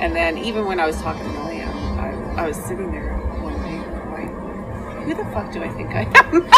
and 0.00 0.16
then 0.16 0.36
even 0.38 0.66
when 0.66 0.80
I 0.80 0.86
was 0.86 1.00
talking 1.00 1.22
to 1.22 1.28
Milliam, 1.38 1.68
I, 1.96 2.10
I 2.42 2.46
was 2.48 2.56
sitting 2.56 2.90
there 2.90 3.12
one 3.40 3.54
day 3.62 3.78
like, 4.10 4.32
who 5.04 5.14
the 5.14 5.24
fuck 5.30 5.52
do 5.52 5.62
I 5.62 5.68
think 5.68 5.90
I 5.94 6.02
am? 6.02 6.48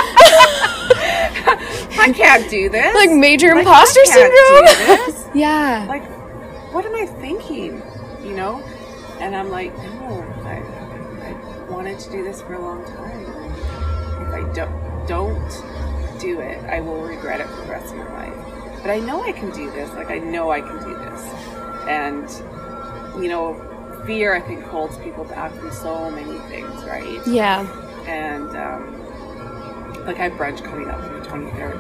I 2.01 2.13
can't 2.13 2.49
do 2.49 2.71
this. 2.71 2.95
Like 2.95 3.11
major 3.11 3.49
Like, 3.49 3.59
imposter 3.67 4.05
syndrome. 4.07 5.31
yeah. 5.35 5.85
like 5.89 6.05
what 6.73 6.85
am 6.87 6.95
i 6.95 7.07
thinking 7.07 7.83
you 8.23 8.35
know 8.35 8.63
and 9.21 9.35
i'm 9.35 9.49
like 9.51 9.75
no 9.79 10.23
wanted 11.79 11.97
to 12.01 12.11
do 12.11 12.25
this 12.25 12.43
for 12.43 12.55
a 12.55 12.61
long 12.61 12.85
time 12.85 13.25
if 14.27 14.35
i 14.35 14.53
don't 14.53 15.07
don't 15.07 16.19
do 16.19 16.41
it 16.41 16.59
i 16.65 16.81
will 16.81 17.03
regret 17.03 17.41
it 17.41 17.47
for 17.51 17.63
the 17.63 17.71
rest 17.71 17.95
of 17.95 17.99
my 17.99 18.27
life 18.27 18.83
but 18.83 18.91
i 18.91 18.99
know 18.99 19.23
i 19.23 19.31
can 19.31 19.49
do 19.53 19.71
this 19.71 19.89
like 19.95 20.11
i 20.11 20.19
know 20.19 20.51
i 20.51 20.61
can 20.61 20.77
do 20.83 20.93
this 20.99 21.23
and 21.87 23.23
you 23.23 23.29
know 23.29 23.55
fear 24.05 24.35
i 24.35 24.41
think 24.41 24.61
holds 24.65 24.99
people 24.99 25.23
back 25.23 25.53
from 25.55 25.71
so 25.71 26.11
many 26.11 26.37
things 26.49 26.83
right 26.83 27.25
yeah. 27.29 27.61
and 28.09 28.57
um, 28.57 28.99
like 30.05 30.19
I 30.19 30.25
have 30.25 30.33
brunch 30.33 30.65
coming 30.65 30.89
up 30.89 31.01
on 31.01 31.21
the 31.21 31.29
23rd. 31.29 31.79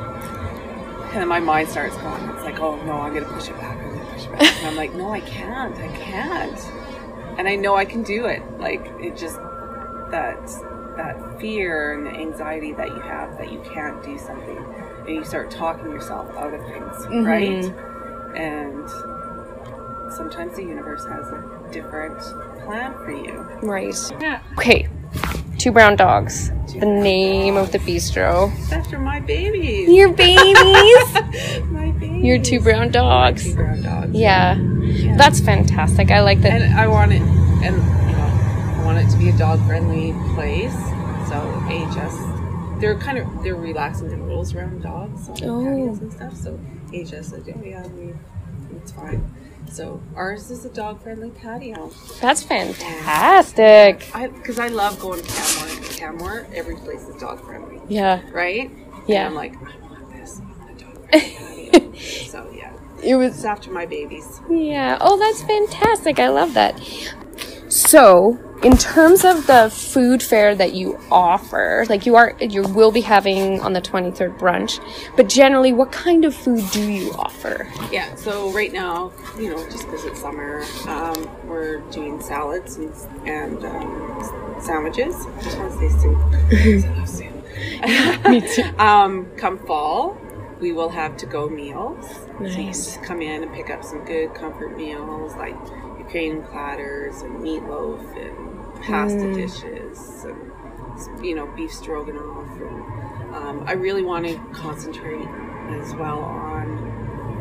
And 1.10 1.22
then 1.22 1.28
my 1.28 1.40
mind 1.40 1.68
starts 1.68 1.96
going. 1.96 2.22
It's 2.28 2.44
like, 2.44 2.60
oh 2.60 2.76
no, 2.84 3.00
I'm 3.00 3.14
gonna 3.14 3.26
push 3.26 3.48
it 3.48 3.56
back. 3.56 3.78
I'm 3.78 3.94
gonna 3.94 4.12
push 4.12 4.24
it 4.26 4.32
back. 4.32 4.58
And 4.58 4.66
I'm 4.66 4.76
like, 4.76 4.92
no, 4.92 5.10
I 5.10 5.20
can't. 5.20 5.74
I 5.76 5.88
can't. 5.88 6.60
And 7.38 7.48
I 7.48 7.56
know 7.56 7.74
I 7.74 7.86
can 7.86 8.02
do 8.02 8.26
it. 8.26 8.42
Like 8.58 8.84
it 9.00 9.16
just 9.16 9.38
that 10.10 10.40
that 10.96 11.40
fear 11.40 11.94
and 11.94 12.06
the 12.06 12.10
anxiety 12.10 12.72
that 12.72 12.88
you 12.88 13.00
have 13.00 13.38
that 13.38 13.52
you 13.52 13.60
can't 13.72 14.02
do 14.02 14.18
something, 14.18 14.58
and 15.06 15.08
you 15.08 15.24
start 15.24 15.50
talking 15.50 15.90
yourself 15.92 16.28
out 16.36 16.52
of 16.52 16.60
things, 16.66 17.06
Mhm. 17.06 17.26
right? 17.26 18.36
And 18.36 18.88
sometimes 20.12 20.56
the 20.56 20.62
universe 20.62 21.04
has 21.06 21.28
a 21.28 21.44
different 21.72 22.18
plan 22.64 22.94
for 23.04 23.10
you. 23.12 23.46
Right. 23.62 23.94
Yeah. 24.20 24.40
Okay. 24.58 24.88
Two 25.58 25.70
brown 25.72 25.96
dogs. 25.96 26.50
The 26.78 26.86
name 26.86 27.56
of 27.56 27.72
the 27.72 27.78
bistro. 27.78 28.50
After 28.72 28.98
my 28.98 29.20
babies. 29.20 29.88
Your 29.88 30.12
babies. 30.12 30.56
my 31.70 31.90
babies. 31.98 32.24
Your 32.24 32.38
two 32.38 32.60
brown 32.60 32.90
dogs. 32.90 33.44
Two 33.44 33.54
brown 33.54 33.82
dogs. 33.82 34.10
Yeah. 34.12 34.56
That's 35.16 35.40
fantastic. 35.40 36.10
I 36.10 36.20
like 36.22 36.40
that. 36.42 36.60
And 36.62 36.74
I 36.78 36.86
want 36.88 37.12
it, 37.12 37.20
and 37.22 37.64
you 37.64 37.70
know, 37.70 37.97
I 37.97 37.97
want 38.98 39.08
it 39.08 39.12
to 39.12 39.18
be 39.18 39.28
a 39.30 39.38
dog-friendly 39.38 40.12
place. 40.34 40.74
So 41.28 41.36
AHS, 41.68 42.80
they're 42.80 42.98
kind 42.98 43.18
of 43.18 43.42
they're 43.42 43.54
relaxing 43.54 44.08
the 44.08 44.16
rules 44.16 44.54
around 44.54 44.82
dogs, 44.82 45.28
on 45.28 45.36
Oh. 45.44 45.64
patios 45.64 45.98
and 46.00 46.12
stuff. 46.12 46.36
So 46.36 46.58
AHS 46.92 47.28
said, 47.28 47.44
oh 47.56 47.62
yeah, 47.64 47.86
we, 47.88 48.14
it's 48.76 48.92
fine. 48.92 49.22
So 49.70 50.02
ours 50.16 50.50
is 50.50 50.64
a 50.64 50.70
dog-friendly 50.70 51.30
patio. 51.30 51.90
That's 52.20 52.42
fantastic. 52.42 54.10
I 54.14 54.28
because 54.28 54.58
I 54.58 54.68
love 54.68 54.98
going 54.98 55.22
to 55.22 55.28
Canmore. 55.28 55.68
and 55.76 55.84
Canmore, 55.96 56.46
every 56.54 56.76
place 56.76 57.02
is 57.06 57.20
dog-friendly, 57.20 57.80
Yeah. 57.88 58.22
right? 58.32 58.70
Yeah. 59.06 59.26
And 59.26 59.28
I'm 59.28 59.34
like, 59.34 59.54
I 59.56 59.76
want 59.92 60.10
this. 60.12 60.40
I 60.40 60.44
want 60.66 60.80
a 60.80 60.84
dog-friendly 60.84 61.70
patio. 61.70 61.92
so 62.30 62.50
yeah, 62.52 62.72
It 63.04 63.14
was 63.16 63.36
it's 63.36 63.44
after 63.44 63.70
my 63.70 63.84
babies. 63.86 64.40
Yeah. 64.50 64.96
Oh, 65.00 65.18
that's 65.18 65.42
fantastic. 65.42 66.18
I 66.18 66.28
love 66.30 66.54
that. 66.54 66.80
So, 67.68 68.38
in 68.62 68.76
terms 68.76 69.24
of 69.24 69.46
the 69.46 69.70
food 69.72 70.22
fare 70.22 70.54
that 70.54 70.72
you 70.74 70.98
offer, 71.10 71.84
like 71.88 72.06
you 72.06 72.16
are, 72.16 72.34
you 72.40 72.62
will 72.62 72.90
be 72.90 73.00
having 73.00 73.60
on 73.60 73.72
the 73.72 73.80
23rd 73.80 74.36
brunch, 74.38 74.80
but 75.16 75.28
generally, 75.28 75.72
what 75.72 75.92
kind 75.92 76.24
of 76.24 76.34
food 76.34 76.64
do 76.72 76.90
you 76.90 77.12
offer? 77.12 77.68
Yeah, 77.92 78.14
so 78.16 78.50
right 78.50 78.72
now, 78.72 79.12
you 79.38 79.50
know, 79.50 79.64
just 79.70 79.84
because 79.86 80.04
it's 80.04 80.20
summer, 80.20 80.64
um, 80.86 81.28
we're 81.46 81.78
doing 81.90 82.20
salads 82.20 82.76
and, 82.76 82.92
and 83.26 83.64
um, 83.64 84.56
sandwiches. 84.60 85.14
I 85.26 85.42
just 85.42 85.58
want 85.58 85.72
to 85.72 85.78
say 85.78 85.98
soup. 86.00 86.18
'cause 86.50 86.84
I 86.84 86.98
love 86.98 87.08
soup. 87.08 88.28
Me 88.28 88.40
too. 88.40 88.64
Um, 88.78 89.30
come 89.36 89.58
fall, 89.66 90.16
we 90.60 90.72
will 90.72 90.88
have 90.90 91.16
to-go 91.18 91.48
meals. 91.48 92.04
So 92.38 92.44
you 92.44 92.64
Nice. 92.66 92.84
just 92.86 93.02
come 93.04 93.22
in 93.22 93.42
and 93.44 93.52
pick 93.54 93.70
up 93.70 93.84
some 93.84 94.04
good 94.04 94.34
comfort 94.34 94.76
meals 94.76 95.34
like 95.36 95.56
Ukrainian 96.08 96.42
platters 96.44 97.20
and 97.20 97.34
meatloaf 97.44 98.00
and 98.16 98.82
pasta 98.82 99.26
Mm. 99.26 99.34
dishes 99.34 100.24
and 100.24 101.24
you 101.24 101.34
know 101.34 101.46
beef 101.54 101.72
stroganoff. 101.72 102.50
And 102.68 103.34
um, 103.34 103.64
I 103.66 103.72
really 103.72 104.02
want 104.02 104.26
to 104.26 104.36
concentrate 104.52 105.28
as 105.80 105.94
well 105.94 106.20
on 106.20 106.66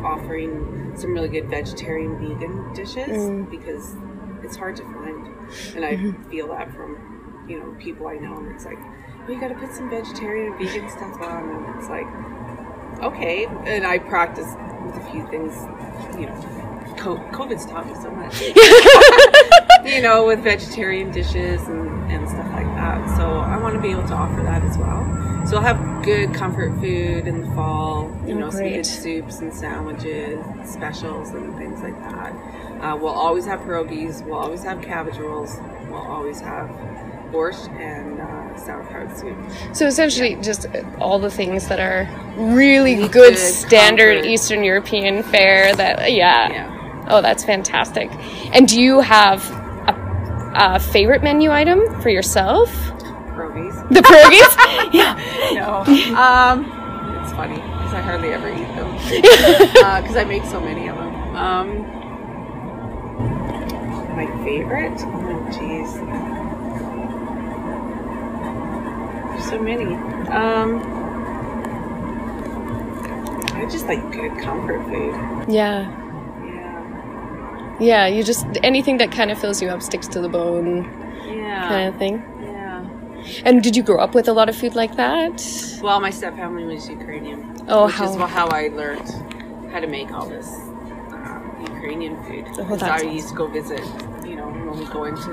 offering 0.04 0.92
some 0.96 1.12
really 1.14 1.28
good 1.28 1.48
vegetarian 1.48 2.12
vegan 2.18 2.72
dishes 2.74 3.08
Mm. 3.08 3.50
because 3.50 3.96
it's 4.44 4.56
hard 4.56 4.76
to 4.76 4.84
find, 4.84 5.26
and 5.74 5.84
I 5.84 5.94
Mm-hmm. 5.96 6.30
feel 6.30 6.48
that 6.48 6.72
from 6.74 6.90
you 7.48 7.58
know 7.60 7.74
people 7.78 8.06
I 8.06 8.16
know. 8.16 8.36
and 8.36 8.52
It's 8.54 8.66
like, 8.66 8.78
well, 9.22 9.32
you 9.32 9.40
got 9.40 9.48
to 9.48 9.54
put 9.54 9.72
some 9.72 9.88
vegetarian 9.88 10.52
and 10.52 10.58
vegan 10.60 10.88
stuff 10.90 11.18
on, 11.22 11.42
and 11.54 11.76
it's 11.78 11.88
like, 11.88 12.06
okay. 13.02 13.46
And 13.46 13.86
I 13.86 13.98
practice 13.98 14.50
with 14.84 14.96
a 15.02 15.04
few 15.10 15.26
things, 15.28 15.54
you 16.20 16.26
know. 16.26 16.67
Co- 16.98 17.16
COVID's 17.32 17.66
taught 17.66 17.86
me 17.86 17.94
so 17.94 18.10
much, 18.10 18.40
you 19.84 20.02
know, 20.02 20.26
with 20.26 20.40
vegetarian 20.40 21.10
dishes 21.10 21.66
and, 21.68 22.10
and 22.10 22.28
stuff 22.28 22.50
like 22.52 22.66
that. 22.76 23.16
So 23.16 23.24
I 23.38 23.56
want 23.58 23.74
to 23.74 23.80
be 23.80 23.90
able 23.90 24.06
to 24.08 24.14
offer 24.14 24.42
that 24.42 24.62
as 24.64 24.76
well. 24.78 25.04
So 25.46 25.56
I'll 25.56 25.62
have 25.62 26.04
good 26.04 26.34
comfort 26.34 26.72
food 26.80 27.26
in 27.26 27.40
the 27.48 27.54
fall, 27.54 28.10
you 28.26 28.34
Oh, 28.34 28.38
know, 28.38 28.50
some 28.50 28.68
good 28.68 28.84
soups 28.84 29.38
and 29.40 29.52
sandwiches, 29.54 30.44
specials 30.70 31.30
and 31.30 31.56
things 31.56 31.80
like 31.80 31.98
that. 32.00 32.32
Uh, 32.82 32.96
we'll 32.96 33.08
always 33.08 33.46
have 33.46 33.60
pierogies. 33.60 34.24
We'll 34.24 34.36
always 34.38 34.62
have 34.64 34.82
cabbage 34.82 35.16
rolls. 35.16 35.56
We'll 35.88 35.96
always 36.02 36.40
have 36.40 36.68
borscht 37.32 37.68
and 37.80 38.20
uh, 38.20 38.56
sauerkraut 38.58 39.16
soup. 39.16 39.36
So, 39.74 39.86
essentially, 39.86 40.36
just 40.42 40.66
all 41.00 41.18
the 41.18 41.30
things 41.30 41.68
that 41.68 41.80
are 41.80 42.06
really 42.36 42.94
Really 42.94 43.08
good, 43.08 43.12
good 43.34 43.38
standard 43.38 44.16
comfort. 44.16 44.30
Eastern 44.30 44.62
European 44.64 45.22
fare. 45.22 45.74
That, 45.74 46.12
yeah. 46.12 46.50
Yeah. 46.50 46.74
Oh, 47.08 47.22
that's 47.22 47.44
fantastic. 47.44 48.10
And 48.52 48.68
do 48.68 48.80
you 48.80 49.00
have 49.00 49.50
a, 49.88 50.52
a 50.54 50.80
favorite 50.80 51.22
menu 51.22 51.50
item 51.50 52.00
for 52.02 52.10
yourself? 52.10 52.70
Pierogies. 52.70 53.88
The 53.88 54.00
pierogies? 54.00 54.92
yeah. 54.92 55.14
No. 55.54 55.78
Um, 56.14 56.64
it's 57.22 57.32
funny 57.32 57.56
because 57.56 57.94
I 57.94 58.00
hardly 58.02 58.28
ever 58.30 58.48
eat 58.48 58.74
them 58.74 58.92
because 60.02 60.16
I 60.16 60.24
make 60.24 60.44
so 60.44 60.60
many 60.60 60.88
of 60.88 60.96
them. 60.96 61.36
Um, 61.36 61.82
my 64.16 64.26
favorite? 64.44 64.98
Oh, 64.98 65.46
jeez. 65.52 65.94
There's 69.30 69.48
so 69.48 69.60
many. 69.60 69.94
Um, 70.34 70.82
I 73.54 73.64
just 73.70 73.86
like 73.86 74.02
good 74.10 74.36
comfort 74.40 74.84
food. 74.86 75.14
Yeah. 75.48 76.07
Yeah. 77.80 78.06
You 78.06 78.22
just 78.22 78.46
anything 78.62 78.98
that 78.98 79.10
kind 79.12 79.30
of 79.30 79.38
fills 79.38 79.62
you 79.62 79.68
up 79.68 79.82
sticks 79.82 80.08
to 80.08 80.20
the 80.20 80.28
bone 80.28 80.84
Yeah. 81.26 81.68
kind 81.68 81.88
of 81.88 81.96
thing. 81.98 82.22
Yeah. 82.42 82.84
And 83.44 83.62
did 83.62 83.76
you 83.76 83.82
grow 83.82 83.98
up 83.98 84.14
with 84.14 84.28
a 84.28 84.32
lot 84.32 84.48
of 84.48 84.56
food 84.56 84.74
like 84.74 84.96
that? 84.96 85.34
Well, 85.82 86.00
my 86.00 86.10
stepfamily 86.10 86.66
was 86.74 86.88
Ukrainian. 86.88 87.40
Oh, 87.68 87.86
which 87.86 87.94
how- 87.94 88.10
is 88.10 88.16
how 88.38 88.46
I 88.48 88.68
learned 88.68 89.08
how 89.72 89.80
to 89.80 89.86
make 89.86 90.10
all 90.12 90.26
this 90.26 90.48
uh, 91.12 91.40
Ukrainian 91.72 92.14
food. 92.24 92.44
Oh, 92.48 92.56
Because 92.64 92.80
that's 92.80 93.02
I 93.02 93.06
used 93.06 93.28
to 93.28 93.34
go 93.34 93.46
visit, 93.48 93.82
you 94.26 94.36
know, 94.36 94.48
when 94.48 94.78
we 94.80 94.86
go 94.86 95.04
into 95.04 95.32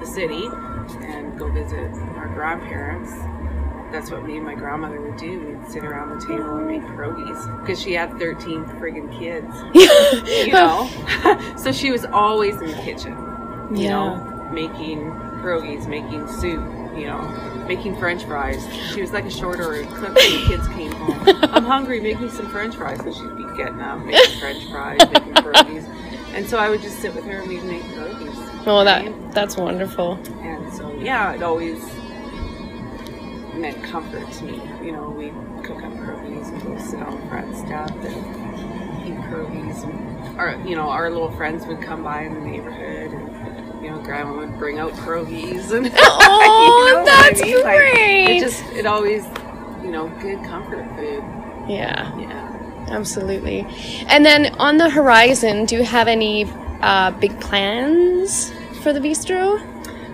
the 0.00 0.06
city 0.18 0.44
and 1.10 1.38
go 1.38 1.46
visit 1.50 1.90
our 2.18 2.28
grandparents. 2.38 3.12
That's 3.92 4.10
what 4.10 4.24
me 4.24 4.36
and 4.38 4.44
my 4.46 4.54
grandmother 4.54 5.00
would 5.00 5.16
do. 5.18 5.38
We'd 5.40 5.70
sit 5.70 5.84
around 5.84 6.18
the 6.18 6.26
table 6.26 6.56
and 6.56 6.66
make 6.66 6.80
pierogies 6.82 7.60
because 7.60 7.80
she 7.80 7.92
had 7.92 8.10
13 8.18 8.64
friggin' 8.64 9.16
kids, 9.18 9.54
you 10.46 10.52
know. 10.52 10.88
so 11.58 11.70
she 11.72 11.90
was 11.90 12.04
always 12.06 12.54
in 12.60 12.68
the 12.68 12.76
kitchen, 12.82 13.12
you 13.76 13.84
Yeah. 13.84 13.90
know, 13.90 14.48
making 14.50 15.00
pierogies, 15.42 15.86
making 15.88 16.26
soup, 16.26 16.62
you 16.96 17.06
know, 17.06 17.20
making 17.68 17.96
French 17.96 18.24
fries. 18.24 18.66
She 18.94 19.00
was 19.02 19.12
like 19.12 19.24
a 19.26 19.30
short 19.30 19.60
order 19.60 19.82
cook 19.84 20.14
when 20.14 20.14
the 20.14 20.44
kids 20.46 20.66
came 20.68 20.92
home. 20.92 21.22
I'm 21.54 21.64
hungry, 21.64 22.00
make 22.00 22.18
me 22.20 22.28
some 22.30 22.48
French 22.50 22.74
fries. 22.76 22.98
And 23.00 23.14
she'd 23.14 23.36
be 23.36 23.44
getting 23.56 23.80
up, 23.80 23.98
making 24.04 24.38
French 24.40 24.64
fries, 24.70 24.98
making 25.12 25.34
pierogies. 25.34 25.84
And 26.34 26.46
so 26.46 26.58
I 26.58 26.70
would 26.70 26.80
just 26.80 26.98
sit 27.00 27.14
with 27.14 27.24
her 27.26 27.40
and 27.40 27.48
we'd 27.48 27.62
make 27.64 27.82
pierogies. 27.82 28.62
Oh, 28.66 28.84
that 28.84 29.32
that's 29.32 29.56
wonderful. 29.58 30.12
And 30.40 30.72
so, 30.72 30.90
yeah, 30.98 31.34
it 31.34 31.42
always 31.42 31.82
meant 33.62 33.82
comfort 33.84 34.30
to 34.32 34.44
me. 34.44 34.60
You 34.84 34.92
know, 34.92 35.08
we'd 35.08 35.32
cook 35.64 35.82
up 35.82 35.92
pierogies 35.92 36.48
and 36.52 36.80
sit 36.82 37.00
on 37.00 37.20
the 37.20 37.26
front 37.28 37.56
step 37.56 37.90
and 37.90 39.06
eat 39.06 39.14
pierogies. 39.30 39.84
And 39.84 40.38
our, 40.38 40.56
you 40.66 40.74
know, 40.76 40.88
our 40.90 41.08
little 41.10 41.30
friends 41.30 41.64
would 41.66 41.80
come 41.80 42.02
by 42.02 42.22
in 42.24 42.34
the 42.34 42.40
neighborhood 42.40 43.12
and, 43.12 43.84
you 43.84 43.90
know, 43.90 43.98
grandma 44.00 44.36
would 44.36 44.58
bring 44.58 44.78
out 44.78 44.92
pierogies 44.92 45.70
and 45.72 45.90
Oh, 45.96 46.86
you 46.88 46.94
know 46.98 47.04
that's 47.04 47.40
I 47.40 47.44
mean? 47.44 47.62
Like, 47.62 47.78
great. 47.78 48.36
it 48.36 48.40
just, 48.40 48.62
it 48.72 48.84
always, 48.84 49.24
you 49.82 49.90
know, 49.92 50.08
good 50.20 50.42
comfort 50.44 50.84
food. 50.96 51.22
Yeah, 51.68 52.18
Yeah. 52.18 52.86
absolutely. 52.90 53.64
And 54.08 54.26
then 54.26 54.54
on 54.56 54.76
the 54.76 54.90
horizon, 54.90 55.64
do 55.66 55.76
you 55.76 55.84
have 55.84 56.08
any 56.08 56.46
uh, 56.80 57.12
big 57.12 57.40
plans 57.40 58.52
for 58.82 58.92
the 58.92 58.98
bistro? 58.98 59.60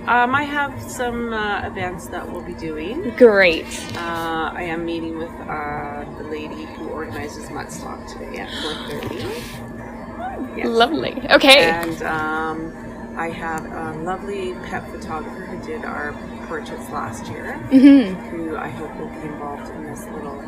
Um, 0.08 0.34
I 0.34 0.44
have 0.44 0.80
some 0.82 1.34
uh, 1.34 1.66
events 1.66 2.06
that 2.06 2.26
we'll 2.32 2.40
be 2.40 2.54
doing. 2.54 3.10
Great. 3.18 3.66
Uh, 3.94 4.50
I 4.54 4.62
am 4.62 4.86
meeting 4.86 5.18
with 5.18 5.28
uh, 5.30 6.06
the 6.16 6.24
lady 6.24 6.64
who 6.64 6.88
organizes 6.88 7.50
Muttstock 7.50 8.10
today 8.10 8.38
at 8.38 8.48
4.30. 8.48 10.56
Yes. 10.56 10.66
Lovely. 10.66 11.12
Okay. 11.30 11.58
And 11.58 12.02
um, 12.04 12.72
I 13.18 13.28
have 13.28 13.66
a 13.66 13.98
lovely 14.02 14.54
pet 14.64 14.90
photographer 14.90 15.44
who 15.44 15.62
did 15.66 15.84
our 15.84 16.12
portraits 16.46 16.88
last 16.88 17.26
year, 17.26 17.58
hmm 17.58 18.14
who 18.30 18.56
I 18.56 18.68
hope 18.68 18.96
will 18.96 19.08
be 19.08 19.20
involved 19.28 19.70
in 19.74 19.84
this 19.84 20.06
little 20.06 20.40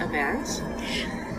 event. 0.00 0.62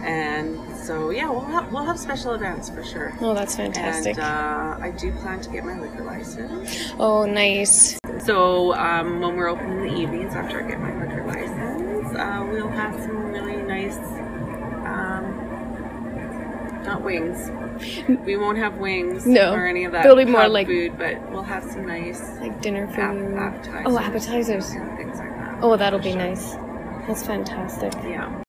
And 0.03 0.60
so, 0.82 1.10
yeah, 1.12 1.30
we'll 1.30 1.41
have, 1.46 1.72
we'll 1.72 1.84
have 1.86 2.00
special 2.00 2.34
events 2.34 2.70
for 2.70 2.84
sure. 2.84 3.13
Oh, 3.22 3.34
that's 3.34 3.56
fantastic. 3.56 4.17
And 4.17 4.24
uh, 4.24 4.78
I 4.84 4.91
do 4.91 5.12
plan 5.13 5.39
to 5.41 5.50
get 5.50 5.63
my 5.65 5.80
liquor 5.80 6.04
license. 6.04 6.91
oh, 7.00 7.26
nice. 7.26 7.98
So 8.26 8.74
um, 8.76 9.20
when 9.22 9.36
we're 9.36 9.48
open 9.50 9.70
in 9.72 9.80
the 9.88 9.96
evenings 10.00 10.34
after 10.36 10.63
I 10.63 10.67
get 10.67 10.80
my 10.80 10.94
liquor 11.02 11.26
license, 11.26 12.15
uh, 12.17 12.48
we'll 12.52 12.67
have 12.70 12.94
some 13.00 13.32
really 13.32 13.58
nice, 13.63 13.98
um, 14.86 15.38
not 16.84 17.02
wings. 17.04 17.50
We 18.26 18.36
won't 18.38 18.58
have 18.58 18.78
wings 18.78 19.26
No. 19.26 19.54
or 19.54 19.65
any 19.65 19.86
of 19.86 19.91
that 19.94 20.06
It'll 20.06 20.17
be 20.17 20.26
more 20.26 20.48
like- 20.48 20.67
food, 20.67 20.98
but 20.98 21.32
we'll 21.32 21.41
have 21.44 21.63
some 21.63 21.86
nice 21.88 22.22
Like 22.39 22.62
dinner 22.62 22.84
ap- 22.86 22.94
food. 23.15 23.34
appetizers. 23.38 23.86
Oh, 23.88 23.98
appetizers. 24.00 24.70
and 24.72 24.98
things 24.98 25.17
like 25.17 25.30
that. 25.38 25.60
Oh, 25.62 25.76
that'll 25.78 26.00
be 26.00 26.15
nice. 26.15 26.54
That's 27.08 27.26
fantastic. 27.26 27.94
Yeah. 28.04 28.40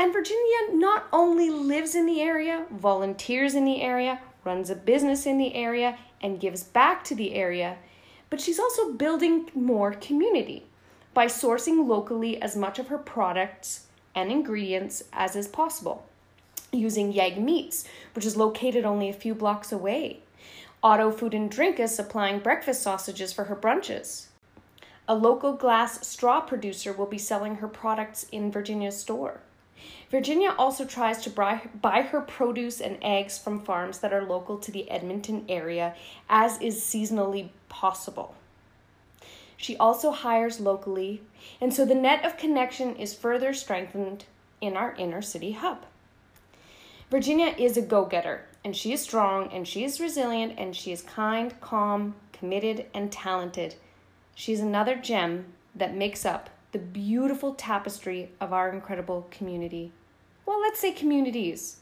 And 0.00 0.14
Virginia 0.14 0.72
not 0.72 1.08
only 1.12 1.50
lives 1.50 1.94
in 1.94 2.06
the 2.06 2.22
area, 2.22 2.64
volunteers 2.70 3.54
in 3.54 3.66
the 3.66 3.82
area, 3.82 4.18
runs 4.44 4.70
a 4.70 4.74
business 4.74 5.26
in 5.26 5.36
the 5.36 5.54
area, 5.54 5.98
and 6.22 6.40
gives 6.40 6.62
back 6.62 7.04
to 7.04 7.14
the 7.14 7.34
area, 7.34 7.76
but 8.30 8.40
she's 8.40 8.58
also 8.58 8.94
building 8.94 9.50
more 9.54 9.92
community 9.92 10.64
by 11.12 11.26
sourcing 11.26 11.86
locally 11.86 12.40
as 12.40 12.56
much 12.56 12.78
of 12.78 12.88
her 12.88 12.96
products 12.96 13.88
and 14.14 14.32
ingredients 14.32 15.04
as 15.12 15.36
is 15.36 15.46
possible. 15.46 16.06
Using 16.72 17.12
Yeg 17.12 17.36
Meats, 17.36 17.84
which 18.14 18.24
is 18.24 18.38
located 18.38 18.86
only 18.86 19.10
a 19.10 19.12
few 19.12 19.34
blocks 19.34 19.70
away. 19.70 20.20
Otto 20.82 21.10
Food 21.10 21.34
and 21.34 21.50
Drink 21.50 21.78
is 21.78 21.94
supplying 21.94 22.38
breakfast 22.38 22.82
sausages 22.82 23.34
for 23.34 23.44
her 23.44 23.56
brunches. 23.56 24.28
A 25.06 25.14
local 25.14 25.52
glass 25.52 26.08
straw 26.08 26.40
producer 26.40 26.90
will 26.90 27.04
be 27.04 27.18
selling 27.18 27.56
her 27.56 27.68
products 27.68 28.24
in 28.32 28.50
Virginia's 28.50 28.98
store. 28.98 29.42
Virginia 30.10 30.52
also 30.58 30.84
tries 30.84 31.22
to 31.22 31.30
buy, 31.30 32.02
her 32.02 32.20
produce 32.20 32.80
and 32.80 32.98
eggs 33.00 33.38
from 33.38 33.60
farms 33.60 34.00
that 34.00 34.12
are 34.12 34.24
local 34.24 34.58
to 34.58 34.72
the 34.72 34.90
Edmonton 34.90 35.44
area, 35.48 35.94
as 36.28 36.60
is 36.60 36.80
seasonally 36.80 37.50
possible. 37.68 38.34
She 39.56 39.76
also 39.76 40.10
hires 40.10 40.58
locally, 40.58 41.22
and 41.60 41.72
so 41.72 41.84
the 41.84 41.94
net 41.94 42.24
of 42.24 42.36
connection 42.36 42.96
is 42.96 43.14
further 43.14 43.52
strengthened 43.52 44.24
in 44.60 44.76
our 44.76 44.94
inner 44.96 45.22
city 45.22 45.52
hub. 45.52 45.84
Virginia 47.08 47.54
is 47.56 47.76
a 47.76 47.82
go 47.82 48.04
getter, 48.04 48.46
and 48.64 48.76
she 48.76 48.92
is 48.92 49.00
strong, 49.00 49.52
and 49.52 49.68
she 49.68 49.84
is 49.84 50.00
resilient, 50.00 50.54
and 50.58 50.74
she 50.74 50.90
is 50.90 51.02
kind, 51.02 51.60
calm, 51.60 52.16
committed, 52.32 52.86
and 52.92 53.12
talented. 53.12 53.76
She's 54.34 54.60
another 54.60 54.96
gem 54.96 55.52
that 55.74 55.94
makes 55.94 56.26
up 56.26 56.50
the 56.72 56.78
beautiful 56.78 57.54
tapestry 57.54 58.30
of 58.40 58.52
our 58.52 58.70
incredible 58.70 59.28
community 59.30 59.92
well, 60.50 60.60
let's 60.60 60.80
say 60.80 60.90
communities, 60.90 61.76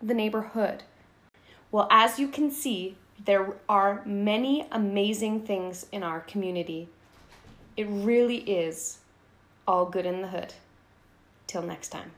the 0.00 0.14
neighborhood. 0.14 0.84
Well, 1.72 1.88
as 1.90 2.20
you 2.20 2.28
can 2.28 2.52
see, 2.52 2.96
there 3.24 3.54
are 3.68 4.00
many 4.06 4.68
amazing 4.70 5.40
things 5.40 5.86
in 5.90 6.04
our 6.04 6.20
community. 6.20 6.88
It 7.76 7.88
really 7.90 8.36
is 8.48 8.98
all 9.66 9.86
good 9.86 10.06
in 10.06 10.22
the 10.22 10.28
hood. 10.28 10.54
Till 11.48 11.62
next 11.62 11.88
time. 11.88 12.12